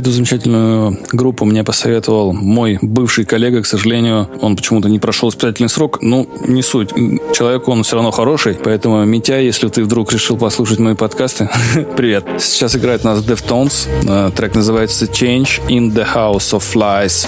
Эту 0.03 0.11
замечательную 0.11 0.99
группу 1.13 1.45
мне 1.45 1.63
посоветовал 1.63 2.33
мой 2.33 2.77
бывший 2.81 3.23
коллега, 3.23 3.61
к 3.61 3.65
сожалению. 3.65 4.29
Он 4.41 4.57
почему-то 4.57 4.89
не 4.89 4.99
прошел 4.99 5.29
испытательный 5.29 5.69
срок. 5.69 5.99
Ну, 6.01 6.27
не 6.45 6.61
суть. 6.61 6.89
Человек 7.33 7.69
он 7.69 7.83
все 7.83 7.95
равно 7.95 8.11
хороший. 8.11 8.55
Поэтому, 8.55 9.05
Митя, 9.05 9.39
если 9.39 9.69
ты 9.69 9.81
вдруг 9.81 10.11
решил 10.11 10.35
послушать 10.35 10.79
мои 10.79 10.93
подкасты, 10.93 11.49
привет. 11.95 12.25
Сейчас 12.37 12.75
играет 12.75 13.05
нас 13.05 13.19
Deftones. 13.19 13.87
Э, 14.05 14.29
Трек 14.35 14.55
называется 14.55 15.05
Change 15.05 15.65
in 15.69 15.93
the 15.93 16.05
House 16.13 16.51
of 16.51 16.63
Flies. 16.73 17.25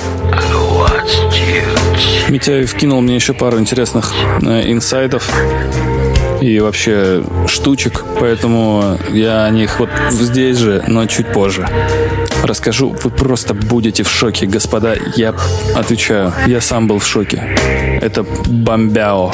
Митя 2.28 2.66
вкинул 2.68 3.00
мне 3.00 3.16
еще 3.16 3.32
пару 3.32 3.58
интересных 3.58 4.12
э, 4.42 4.70
инсайтов 4.70 5.32
и 6.42 6.60
вообще 6.60 7.24
штучек, 7.48 8.04
поэтому 8.20 8.98
я 9.14 9.46
о 9.46 9.50
них 9.50 9.80
вот 9.80 9.90
здесь 10.12 10.58
же, 10.58 10.84
но 10.88 11.06
чуть 11.06 11.32
позже. 11.32 11.68
Расскажу, 12.46 12.96
вы 13.04 13.10
просто 13.10 13.56
будете 13.56 14.04
в 14.04 14.08
шоке, 14.08 14.46
господа. 14.46 14.96
Я 15.16 15.34
отвечаю, 15.76 16.32
я 16.46 16.62
сам 16.62 16.88
был 16.88 17.00
в 17.00 17.06
шоке. 17.06 17.42
Это 18.02 18.24
бомбяо. 18.24 19.34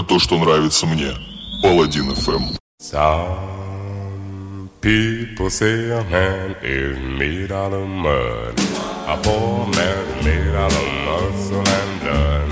Только 0.00 0.02
то, 0.02 0.18
что 0.18 0.38
нравится 0.38 0.86
мне. 0.86 1.14
Паладин 1.62 2.10
FM. 2.10 2.56
Some 2.80 4.70
people 4.80 5.50
say 5.50 5.90
a 5.90 6.02
man 6.04 6.56
is 6.62 6.98
made 6.98 7.52
out 7.52 7.72
of 7.72 7.86
mud. 7.86 8.58
A 9.06 9.16
poor 9.22 9.66
man 9.66 10.24
made 10.24 10.54
out 10.54 10.72
of 10.72 10.86
muscle 11.04 11.58
and 11.58 12.00
blood. 12.00 12.48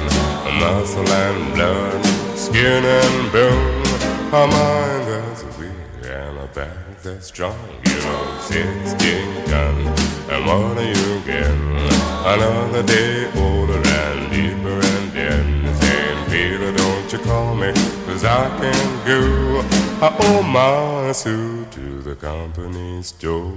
Muscle 0.61 1.09
and 1.09 1.55
blood, 1.55 2.05
skin 2.37 2.85
and 2.85 3.33
bone. 3.33 3.85
A 4.33 4.47
mind 4.47 5.07
that's 5.09 5.45
weak 5.59 5.71
and 6.05 6.39
a 6.39 6.47
back 6.55 7.03
that's 7.03 7.29
strong. 7.29 7.57
You 7.87 7.97
know, 8.03 8.39
16 8.43 9.45
guns. 9.47 10.01
And 10.31 10.47
what 10.47 10.77
do 10.77 10.85
you 10.85 11.21
get? 11.25 11.51
Another 12.27 12.83
day 12.83 13.31
older 13.37 13.81
and 13.87 14.31
deeper 14.31 14.88
Peter, 16.31 16.73
don't 16.73 17.13
you 17.13 17.19
call 17.19 17.55
me, 17.55 17.73
cause 18.07 18.25
I 18.25 18.49
can't 18.59 19.07
go. 19.07 19.21
I 20.01 20.17
owe 20.21 20.43
my 20.43 21.13
suit 21.13 21.71
to 21.73 22.03
the 22.03 22.15
company 22.15 23.03
store. 23.03 23.53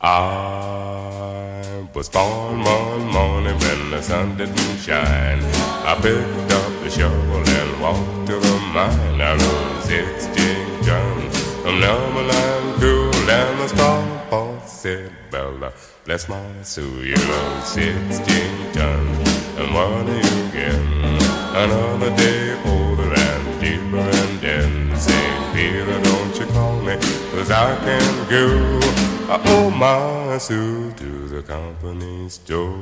I 0.00 1.86
was 1.94 2.08
born 2.08 2.62
one 2.62 3.06
morning 3.12 3.58
when 3.58 3.90
the 3.90 4.02
sun 4.02 4.36
didn't 4.36 4.78
shine. 4.78 5.42
I 5.90 5.94
picked 6.00 6.52
up 6.52 6.72
the 6.82 6.90
shovel 6.90 7.48
and 7.60 7.82
walked 7.82 8.26
to 8.28 8.38
the 8.38 8.56
mine. 8.74 9.20
I 9.20 9.32
rode 9.32 9.82
16 9.82 10.86
guns 10.86 11.38
from 11.62 11.80
Numberland 11.80 12.80
cool 12.80 13.30
and 13.30 13.60
the 13.60 13.68
strong 13.68 14.12
said, 14.82 15.12
Bella, 15.30 15.68
uh, 15.68 15.72
bless 16.04 16.28
my 16.28 16.62
soul, 16.62 17.04
you 17.04 17.14
know, 17.14 17.60
16 17.62 18.72
tons. 18.72 19.31
And 19.56 20.08
you 20.08 20.50
get? 20.52 20.80
Another 21.54 22.10
day 22.16 22.56
older 22.64 23.12
and 23.14 23.60
deeper 23.60 23.98
and 23.98 24.40
then 24.40 24.96
St. 24.96 25.54
Peter, 25.54 26.00
don't 26.02 26.34
you 26.38 26.46
call 26.46 26.80
me, 26.80 26.96
cause 27.30 27.50
I 27.50 27.76
can't 27.84 28.28
go. 28.30 28.80
I 29.28 29.40
owe 29.46 29.70
my 29.70 30.38
suit 30.38 30.96
to 30.96 31.28
the 31.28 31.42
company 31.42 32.28
store. 32.28 32.78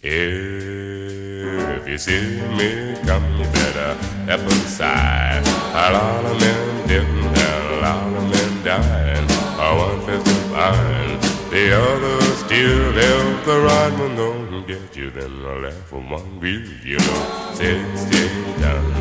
If 0.00 1.88
you 1.88 1.98
see 1.98 2.40
me 2.56 2.96
come, 3.06 3.24
you 3.38 3.44
better 3.44 3.96
step 4.24 4.40
aside. 4.40 5.46
A 5.46 5.92
lot 5.92 6.24
of 6.24 6.40
men 6.40 6.86
didn't, 6.88 7.36
a 7.36 7.80
lot 7.82 8.12
of 8.14 8.22
men 8.30 8.64
died. 8.64 9.26
One 9.58 10.00
fist 10.06 10.26
of 10.26 10.38
fine, 10.52 11.18
the 11.50 11.72
others 11.72 12.38
still 12.44 12.92
left. 12.92 13.46
The 13.46 13.60
right 13.60 13.92
one 13.98 14.16
don't 14.16 14.66
get 14.66 14.96
you, 14.96 15.10
then 15.10 15.42
the 15.42 15.54
left 15.66 15.92
one 15.92 16.38
be 16.38 16.54
you 16.84 16.98
know. 16.98 17.52
Sixteen 17.54 18.60
done, 18.60 18.92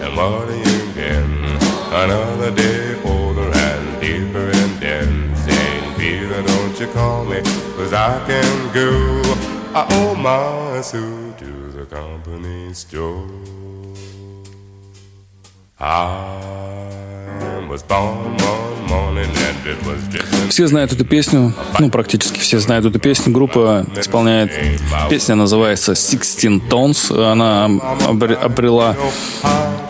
and 0.00 0.16
what 0.16 0.48
again. 0.48 1.32
Another 1.88 2.50
day 2.50 3.00
older 3.04 3.50
and 3.54 4.00
deeper 4.00 4.50
and 4.62 4.72
then 4.80 5.36
Saint 5.36 5.98
Peter, 5.98 6.42
don't 6.42 6.80
you 6.80 6.88
call 6.88 7.24
me, 7.24 7.40
cause 7.76 7.92
I 7.92 8.24
can 8.26 8.72
go. 8.72 9.22
I 9.74 9.86
owe 9.90 10.14
my 10.14 10.80
suit 10.80 11.38
to 11.38 11.70
the 11.72 11.86
company 11.86 12.72
store. 12.74 13.28
I 15.78 17.66
was 17.68 17.82
born 17.82 18.36
one 18.36 18.86
morning 18.86 19.35
Все 20.48 20.66
знают 20.66 20.92
эту 20.92 21.04
песню, 21.04 21.52
ну, 21.78 21.90
практически 21.90 22.38
все 22.38 22.58
знают 22.58 22.86
эту 22.86 22.98
песню. 22.98 23.32
Группа 23.32 23.84
исполняет... 23.98 24.50
Песня 25.10 25.34
называется 25.34 25.92
«Sixteen 25.92 26.60
Tones». 26.68 27.12
Она 27.30 27.68
обре- 28.06 28.34
обрела 28.34 28.96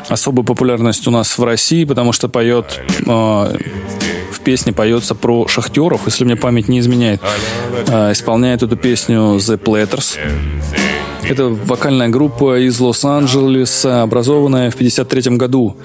особую 0.08 0.44
популярность 0.44 1.06
у 1.06 1.10
нас 1.10 1.36
в 1.38 1.44
России, 1.44 1.84
потому 1.84 2.12
что 2.12 2.28
поет... 2.28 2.80
э, 3.06 3.58
в 4.30 4.40
песне 4.44 4.72
поется 4.72 5.14
про 5.14 5.48
шахтеров, 5.48 6.02
если 6.06 6.24
мне 6.24 6.36
память 6.36 6.68
не 6.68 6.78
изменяет. 6.78 7.20
Э, 7.88 8.12
исполняет 8.12 8.62
эту 8.62 8.76
песню 8.76 9.36
The 9.36 9.58
Platters. 9.58 10.18
Это 11.28 11.48
вокальная 11.48 12.08
группа 12.08 12.58
из 12.60 12.78
Лос-Анджелеса, 12.78 14.02
образованная 14.02 14.70
в 14.70 14.74
1953 14.74 15.36
году. 15.36 15.76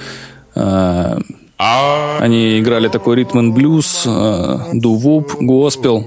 Э, 0.56 1.18
Они 2.20 2.60
играли 2.60 2.88
такой 2.88 3.18
ритм 3.18 3.38
and 3.38 3.52
блюз, 3.52 4.04
э, 4.08 4.60
ду-вуп, 4.74 5.36
госпел. 5.40 6.04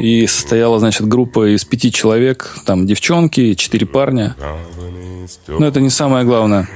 И 0.00 0.26
состояла, 0.28 0.78
значит, 0.78 1.08
группа 1.08 1.52
из 1.52 1.64
пяти 1.64 1.90
человек. 1.90 2.56
Там 2.64 2.86
девчонки, 2.86 3.54
четыре 3.54 3.86
парня. 3.86 4.36
Но 5.48 5.66
это 5.66 5.80
не 5.80 5.90
самое 5.90 6.24
главное. 6.24 6.68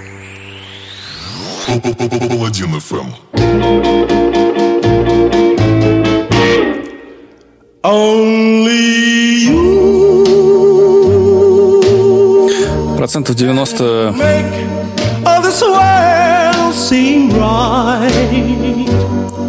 Процентов 12.96 13.36
90 13.36 14.14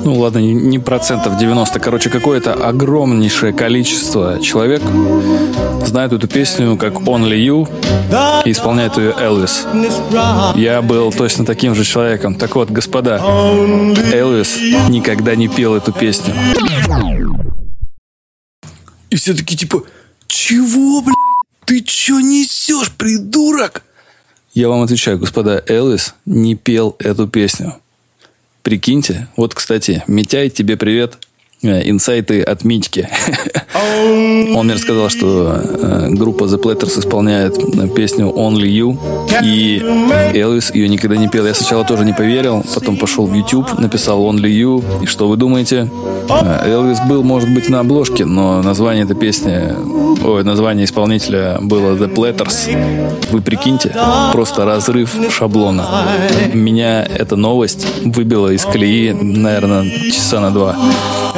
Ну 0.05 0.15
ладно, 0.19 0.37
не- 0.39 0.53
не 0.53 0.79
процентов 0.79 1.37
90, 1.37 1.79
короче, 1.79 2.09
какое-то 2.09 2.53
огромнейшее 2.53 3.51
количество 3.53 4.39
человек 4.41 4.81
знают 5.85 6.13
эту 6.13 6.27
песню 6.27 6.77
как 6.77 6.93
Only 6.93 7.37
You 7.37 7.67
и 8.45 8.51
исполняет 8.51 8.97
ее 8.97 9.13
Элвис. 9.19 9.65
Я 10.55 10.81
был 10.81 11.11
точно 11.11 11.45
таким 11.45 11.75
же 11.75 11.83
человеком. 11.83 12.35
Так 12.35 12.55
вот, 12.55 12.69
господа, 12.69 13.19
Элвис 14.13 14.57
никогда 14.89 15.35
не 15.35 15.47
пел 15.47 15.75
эту 15.75 15.91
песню. 15.91 16.33
И 19.09 19.15
все 19.15 19.33
таки 19.33 19.55
типа, 19.57 19.83
чего, 20.27 21.01
блядь? 21.01 21.15
Ты 21.65 21.81
чё 21.81 22.19
несешь, 22.21 22.91
придурок? 22.91 23.83
Я 24.57 24.69
вам 24.69 24.81
отвечаю, 24.81 25.19
господа, 25.19 25.63
Элвис 25.67 26.15
не 26.25 26.55
пел 26.55 26.95
эту 26.97 27.27
песню. 27.27 27.75
Прикиньте. 28.63 29.27
Вот, 29.37 29.53
кстати, 29.53 30.03
Митяй, 30.07 30.49
тебе 30.49 30.77
привет. 30.77 31.26
Э, 31.63 31.89
Инсайты 31.89 32.43
от 32.43 32.63
Митьки. 32.63 33.09
Он 34.55 34.65
мне 34.65 34.75
рассказал, 34.75 35.09
что 35.09 35.59
э, 35.59 36.09
группа 36.11 36.43
The 36.43 36.61
Platters 36.61 36.99
исполняет 36.99 37.57
э, 37.57 37.87
песню 37.87 38.27
Only 38.27 38.67
You. 38.67 38.97
И 39.43 39.81
Элвис 40.37 40.71
ее 40.73 40.87
никогда 40.87 41.17
не 41.17 41.27
пел. 41.27 41.47
Я 41.47 41.55
сначала 41.55 41.83
тоже 41.83 42.05
не 42.05 42.13
поверил. 42.13 42.63
Потом 42.75 42.97
пошел 42.97 43.25
в 43.25 43.33
YouTube, 43.33 43.79
написал 43.79 44.21
Only 44.21 44.51
You. 44.51 45.03
И 45.03 45.07
что 45.07 45.27
вы 45.27 45.35
думаете? 45.35 45.89
Элвис 46.65 46.99
был, 47.07 47.23
может 47.23 47.51
быть, 47.51 47.69
на 47.69 47.79
обложке, 47.79 48.25
но 48.25 48.61
название 48.61 49.05
этой 49.05 49.15
песни... 49.15 49.73
Ой, 50.23 50.43
название 50.43 50.85
исполнителя 50.85 51.57
было 51.61 51.95
The 51.95 52.13
Platters. 52.13 52.69
Вы 53.31 53.41
прикиньте, 53.41 53.95
просто 54.31 54.65
разрыв 54.65 55.15
шаблона. 55.31 55.87
Меня 56.53 57.03
эта 57.03 57.35
новость 57.35 57.87
выбила 58.03 58.49
из 58.49 58.63
колеи, 58.65 59.11
наверное, 59.11 59.85
часа 60.11 60.39
на 60.39 60.51
два. 60.51 60.75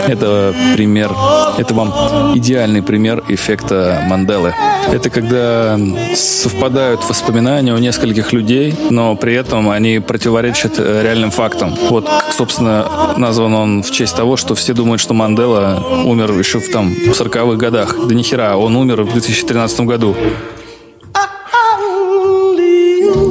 Это 0.10 0.56
пример, 0.76 1.12
это 1.60 1.74
вам 1.76 2.36
идеальный 2.36 2.82
пример 2.82 3.24
эффекта 3.30 4.04
Манделы. 4.08 4.56
Это 4.92 5.12
когда 5.12 5.78
совпадают 6.16 7.08
воспоминания 7.08 7.76
у 7.76 7.78
нескольких 7.78 8.34
людей, 8.34 8.76
но 8.90 9.16
при 9.16 9.36
этом 9.36 9.70
они 9.70 10.00
противоречат 10.00 10.80
э, 10.80 11.04
реальным 11.04 11.30
фактам. 11.30 11.76
Вот, 11.92 12.10
собственно, 12.36 13.14
назван 13.18 13.54
он 13.54 13.84
в 13.84 13.92
честь 13.92 14.16
того, 14.16 14.36
что 14.36 14.56
все 14.56 14.74
думают, 14.74 15.00
что 15.00 15.14
Мандела 15.14 15.84
умер 16.06 16.32
еще 16.32 16.60
в 16.60 16.72
там 16.72 16.90
в 16.90 17.12
40-х 17.12 17.56
годах. 17.58 17.96
Да 18.08 18.16
нихера, 18.16 18.56
он 18.56 18.76
умер 18.78 19.04
в 19.04 19.14
2013 19.14 19.82
году. 19.82 20.16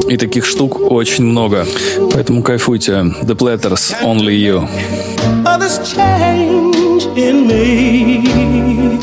И 0.08 0.16
таких 0.16 0.46
штук 0.46 0.80
очень 0.90 1.24
много. 1.24 1.66
Поэтому 2.12 2.42
кайфуйте. 2.42 2.92
The 3.22 3.34
Platters, 3.36 3.94
Only 4.02 4.36
You. 4.36 4.66
of 5.44 5.60
this 5.60 5.78
change 5.94 7.04
in 7.16 7.46
me. 7.46 8.98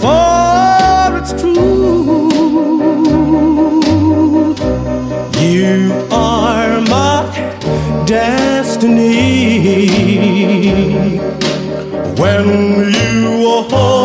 For 0.00 1.18
it's 1.18 1.32
true, 1.40 2.20
you 5.40 5.92
are 6.10 6.80
my 6.92 7.24
destiny. 8.06 9.10
When 12.16 12.46
you 12.98 13.64
hold 13.70 14.03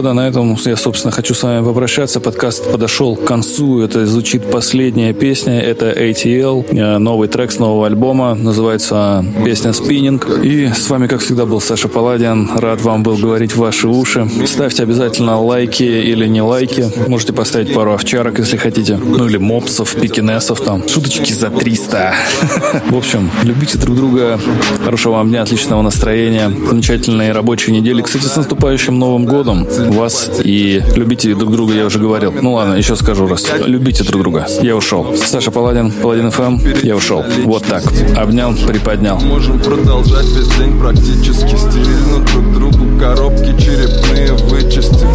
господа, 0.00 0.14
на 0.14 0.28
этом 0.28 0.56
я, 0.64 0.76
собственно, 0.76 1.12
хочу 1.12 1.34
с 1.34 1.42
вами 1.42 1.62
попрощаться. 1.62 2.20
Подкаст 2.20 2.72
подошел 2.72 3.16
к 3.16 3.24
концу. 3.24 3.82
Это 3.82 4.06
звучит 4.06 4.50
последняя 4.50 5.12
песня. 5.12 5.60
Это 5.60 5.90
ATL, 5.90 6.64
э, 6.70 6.98
новый 6.98 7.28
трек 7.28 7.52
с 7.52 7.58
нового 7.58 7.86
альбома. 7.86 8.34
Называется 8.34 9.22
песня 9.44 9.74
«Спиннинг». 9.74 10.26
И 10.42 10.68
с 10.68 10.88
вами, 10.88 11.06
как 11.06 11.20
всегда, 11.20 11.44
был 11.44 11.60
Саша 11.60 11.88
Паладин. 11.88 12.48
Рад 12.56 12.80
вам 12.80 13.02
был 13.02 13.18
говорить 13.18 13.52
в 13.52 13.58
ваши 13.58 13.88
уши. 13.88 14.26
Ставьте 14.46 14.84
обязательно 14.84 15.38
лайки 15.38 15.82
или 15.82 16.26
не 16.28 16.40
лайки. 16.40 16.86
Можете 17.08 17.34
поставить 17.34 17.74
пару 17.74 17.92
овчарок, 17.92 18.38
если 18.38 18.56
хотите. 18.56 18.96
Ну 18.96 19.26
или 19.26 19.36
мопсов, 19.36 19.94
пикинесов 19.94 20.60
там. 20.60 20.88
Шуточки 20.88 21.34
за 21.34 21.50
300. 21.50 22.14
В 22.90 22.96
общем, 22.96 23.30
любите 23.42 23.76
друг 23.76 23.96
друга. 23.96 24.40
Хорошего 24.82 25.14
вам 25.14 25.28
дня, 25.28 25.42
отличного 25.42 25.82
настроения. 25.82 26.50
Замечательной 26.70 27.32
рабочей 27.32 27.72
недели. 27.72 28.00
Кстати, 28.00 28.24
с 28.24 28.36
наступающим 28.36 28.98
Новым 28.98 29.26
годом 29.26 29.66
вас 29.92 30.30
и 30.42 30.82
любите 30.94 31.34
друг 31.34 31.52
друга, 31.52 31.74
я 31.74 31.86
уже 31.86 31.98
говорил. 31.98 32.32
Ну 32.40 32.54
ладно, 32.54 32.74
еще 32.74 32.96
скажу 32.96 33.26
раз. 33.26 33.46
Любите 33.66 34.04
друг 34.04 34.22
друга. 34.22 34.46
Я 34.62 34.76
ушел. 34.76 35.14
Саша 35.16 35.50
Паладин, 35.50 35.92
Паладин 35.92 36.30
ФМ, 36.30 36.58
я 36.82 36.96
ушел. 36.96 37.24
Вот 37.44 37.64
так. 37.64 37.82
Обнял, 38.16 38.54
приподнял. 38.66 39.18
Можем 39.20 39.58
продолжать 39.60 40.26
весь 40.26 40.48
день 40.58 40.78
практически 40.78 41.56
стерильно 41.56 42.24
друг 42.32 42.52
другу 42.52 42.98
коробки 42.98 43.54
черепные 43.60 44.32
вычистив 44.48 45.09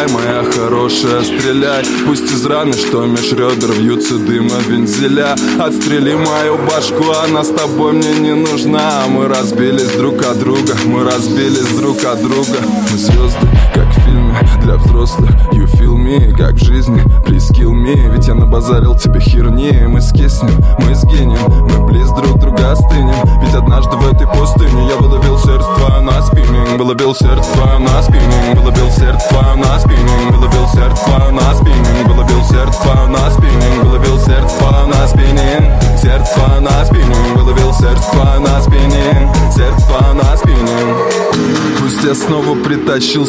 стреляй, 0.00 0.08
моя 0.08 0.44
хорошая, 0.44 1.22
стреляй. 1.22 1.84
Пусть 2.06 2.30
из 2.32 2.44
раны, 2.46 2.72
что 2.72 3.04
меж 3.06 3.32
ребер 3.32 3.72
вьются 3.72 4.14
дыма 4.14 4.56
вензеля. 4.68 5.34
Отстрели 5.58 6.14
мою 6.14 6.58
башку, 6.58 7.10
она 7.24 7.44
с 7.44 7.48
тобой 7.48 7.92
мне 7.92 8.14
не 8.14 8.34
нужна. 8.34 9.04
Мы 9.08 9.28
разбились 9.28 9.90
друг 9.96 10.22
от 10.24 10.38
друга, 10.38 10.74
мы 10.86 11.04
разбились 11.04 11.68
друг 11.78 12.04
от 12.04 12.22
друга. 12.22 12.58
Мы 12.90 12.98
звезды, 12.98 13.48
как 13.74 13.89
фильме 14.04 14.34
для 14.62 14.76
взрослых. 14.76 15.30
You 15.52 15.66
feel 15.66 15.96
me, 15.96 16.32
как 16.36 16.54
в 16.54 16.64
жизни, 16.64 17.02
please 17.26 17.50
kill 17.52 17.72
me. 17.72 18.10
Ведь 18.12 18.26
я 18.26 18.34
набазарил 18.34 18.94
тебе 18.94 19.20
херни 19.20 19.72
Мы 19.86 20.00
скиснем, 20.00 20.62
мы 20.78 20.94
сгинем 20.94 21.38
Мы 21.48 21.86
близ 21.86 22.08
друг 22.10 22.38
друга 22.38 22.72
остынем. 22.72 23.14
Ведь 23.42 23.54
однажды 23.54 23.96
в 23.96 24.12
этой 24.12 24.26
пустыне 24.26 24.88
Я 24.88 24.96
выловил 24.96 25.38
сердце 25.38 25.68
твое 25.76 26.00
на 26.00 26.22
спиннинг 26.22 26.78
Выловил 26.78 27.14
сердце 27.14 27.52
твое 27.52 27.78
на 27.78 28.02
спиннинг 28.02 28.56
Выловил 28.56 28.90
сердце 28.90 29.28
твое 29.28 29.56
на 29.56 29.78
спиннинг 29.78 30.30
Выловил 30.30 30.68
сердце 30.68 31.04
твое 31.04 31.30
на 31.30 31.54
спиннинг 31.54 32.06
Выловил 32.06 32.44
сердце 32.44 32.82
твое 32.82 33.06
на 33.08 33.30
спиннинг 33.30 33.84
Выловил 33.84 34.18
сердце 34.18 34.58
твое 34.58 34.86
на 34.86 35.08
спиннинг. 35.08 35.82
Сердце 36.00 36.34
твое 36.34 36.60
на 36.60 36.84
спиннинг 36.84 37.36
Выловил 37.36 37.72
сердце 37.72 38.10
твое 38.10 38.38
на 38.38 38.62
спиннинг. 38.62 39.36
Сердце 39.54 39.86
твое 39.86 40.12
на 40.14 40.36
спиннинг. 40.36 41.30
Пусть 41.80 42.04
я 42.04 42.14
снова 42.14 42.54
притащил 42.54 43.26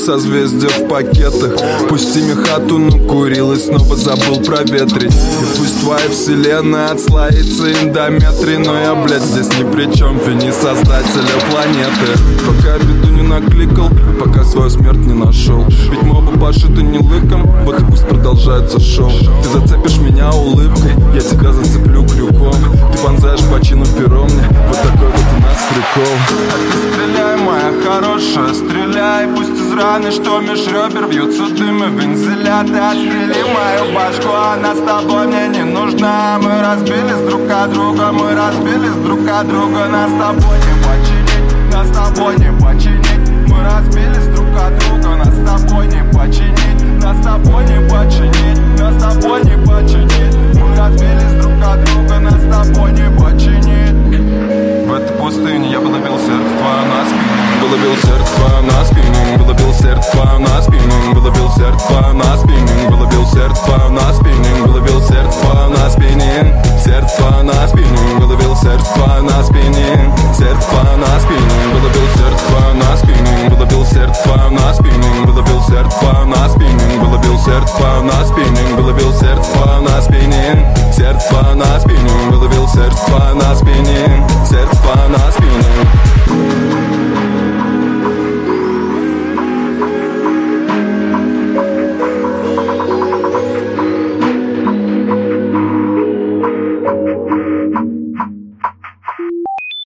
созвездия 0.62 0.86
в 0.86 0.88
пакетах. 0.88 1.52
Пусть 1.90 2.16
ими 2.16 2.34
хату 2.34 2.78
накурил 2.78 3.52
и 3.54 3.58
снова 3.58 3.96
забыл 3.96 4.40
проветрить. 4.42 5.14
И 5.14 5.58
пусть 5.58 5.82
твоя 5.82 6.10
вселенная 6.10 6.92
отслоится 6.92 7.72
индометрий 7.72 8.58
Но 8.58 8.78
я, 8.78 8.96
блядь, 8.96 9.24
здесь 9.24 9.48
ни 9.58 9.64
при 9.72 9.92
чем 9.94 10.20
Вини 10.20 10.52
создателя 10.52 11.40
планеты. 11.50 12.20
Пока 12.46 12.78
беду 12.78 13.10
не 13.14 13.22
накликал, 13.22 13.90
пока 14.20 14.44
свою 14.44 14.70
смерть 14.70 14.98
не 14.98 15.14
нашел 15.14 15.66
Ведь 15.90 16.02
мы 16.04 16.18
оба 16.18 16.38
пошиты 16.40 16.82
не 16.82 17.00
лыком, 17.00 17.44
вот 17.66 17.80
и 17.80 17.86
пусть 17.86 18.08
продолжается 18.08 18.80
шоу. 18.80 19.12
Ты 19.44 19.50
зацепишь 19.50 19.98
меня 20.00 20.32
улыбкой, 20.32 20.94
я 21.14 21.22
тебя 21.22 21.52
зацеплю 21.52 22.06
крюком. 22.06 22.56
Ты 22.94 23.02
вонзаешь 23.04 23.44
по 23.52 23.64
чину 23.64 23.86
пером 23.98 24.26
мне, 24.26 24.48
вот 24.68 24.78
такой 24.78 25.08
вот 25.08 25.26
у 25.38 25.42
нас 25.42 25.60
прикол. 25.70 26.14
А 26.50 26.72
ты 26.72 26.78
стреляй, 26.92 27.38
моя 27.38 27.74
хорошая, 27.84 28.54
стреляй 28.54 29.28
Пусть 29.36 29.52
из 29.52 29.74
раны, 29.74 30.12
что 30.12 30.40
меж 30.52 30.68
ребер 30.68 31.08
вьются 31.08 31.48
дымы 31.56 31.88
вензеля 31.88 32.64
Ты 32.68 32.78
отстрели 32.78 33.42
мою 33.56 33.94
башку, 33.96 34.30
она 34.34 34.76
с 34.76 34.80
тобой 34.80 35.28
мне 35.28 35.48
не 35.48 35.64
нужна. 35.64 36.40
Мы 36.42 36.62
разбились 36.62 37.22
друг 37.30 37.50
от 37.50 37.72
друга, 37.72 38.12
мы 38.12 38.36
разбились 38.36 38.98
друг 39.06 39.28
от 39.30 39.48
друга. 39.48 39.88
Нас 39.88 40.10
с 40.10 40.14
тобой 40.14 40.58
не 40.68 40.74
починить, 40.84 41.74
нас 41.74 41.88
с 41.88 41.92
тобой 41.92 42.36
не 42.38 42.52
починить. 42.62 43.30
Мы 43.48 43.64
разбились 43.64 44.28
друг 44.36 44.50
от 44.58 44.78
друга, 44.80 45.16
нас 45.16 45.34
с 45.34 45.46
тобой 45.46 45.88
не 45.88 46.04
починить 46.14 47.02
Нас 47.02 47.18
с 47.18 47.24
тобой 47.24 47.64
не 47.66 47.80
починить, 47.90 48.80
нас 48.80 48.96
с 48.96 49.02
тобой 49.02 49.44
не 49.44 49.58
починить. 49.66 50.36
Мы 50.56 50.76
разбились 50.76 51.42
друг 51.42 51.64
от 51.64 51.84
друга, 51.86 52.20
нас 52.20 52.36
с 52.36 52.68
тобой 52.68 52.92
не 52.92 53.10
починить. 53.18 54.88
В 54.88 54.94
этой 54.94 55.16
пустыне 55.18 55.72
я 55.72 55.80
выловил 55.80 56.18
сердце 56.18 56.58
твое 56.58 56.82
на 56.88 57.06
спиннинг 57.06 57.41
выловил 57.62 57.96
сердце 57.96 58.62
на 58.64 58.86
спину, 58.86 59.38
выловил 59.38 59.74
сердце 59.74 60.40
на 60.40 60.62
спину, 60.62 61.14
выловил 61.14 61.52
сердце 61.52 62.14
на 62.14 62.38
спину, 62.38 62.90
выловил 62.90 63.26
сердце 63.28 63.90
на 63.90 64.14
спину, 64.14 64.66
выловил 64.66 65.02
сердце 65.02 65.70
на 65.70 65.90
спине, 65.90 66.64
сердце 66.84 67.44
на 67.44 67.68
спину, 67.68 68.20
выловил 68.20 68.56
сердце 68.56 69.22
на 69.22 69.44
спине, 69.44 70.12
сердце 70.38 70.82
на 70.98 71.20
спину, 71.20 71.56
выловил 71.74 72.08
сердце 72.16 72.74
на 72.74 72.98
спину, 72.98 73.50
выловил 73.50 73.86
сердце 73.86 74.50
на 74.50 74.74
спину, 74.74 75.26
выловил 75.26 75.62
сердце 75.62 76.26
на 76.26 76.50
спину, 76.50 77.06
выловил 77.06 77.40
сердце 77.40 78.02
на 78.02 78.26
спину, 78.26 78.76
выловил 78.76 79.14
сердце 79.14 79.82
на 79.82 80.02
спине, 80.02 80.76
сердце 80.96 81.54
на 81.56 81.80
спину, 81.80 82.32
выловил 82.32 82.68
сердце 82.68 83.34
на 83.36 83.56
спине, 83.56 84.28
сердце 84.50 84.96
на 85.10 85.32
спину. 85.32 86.21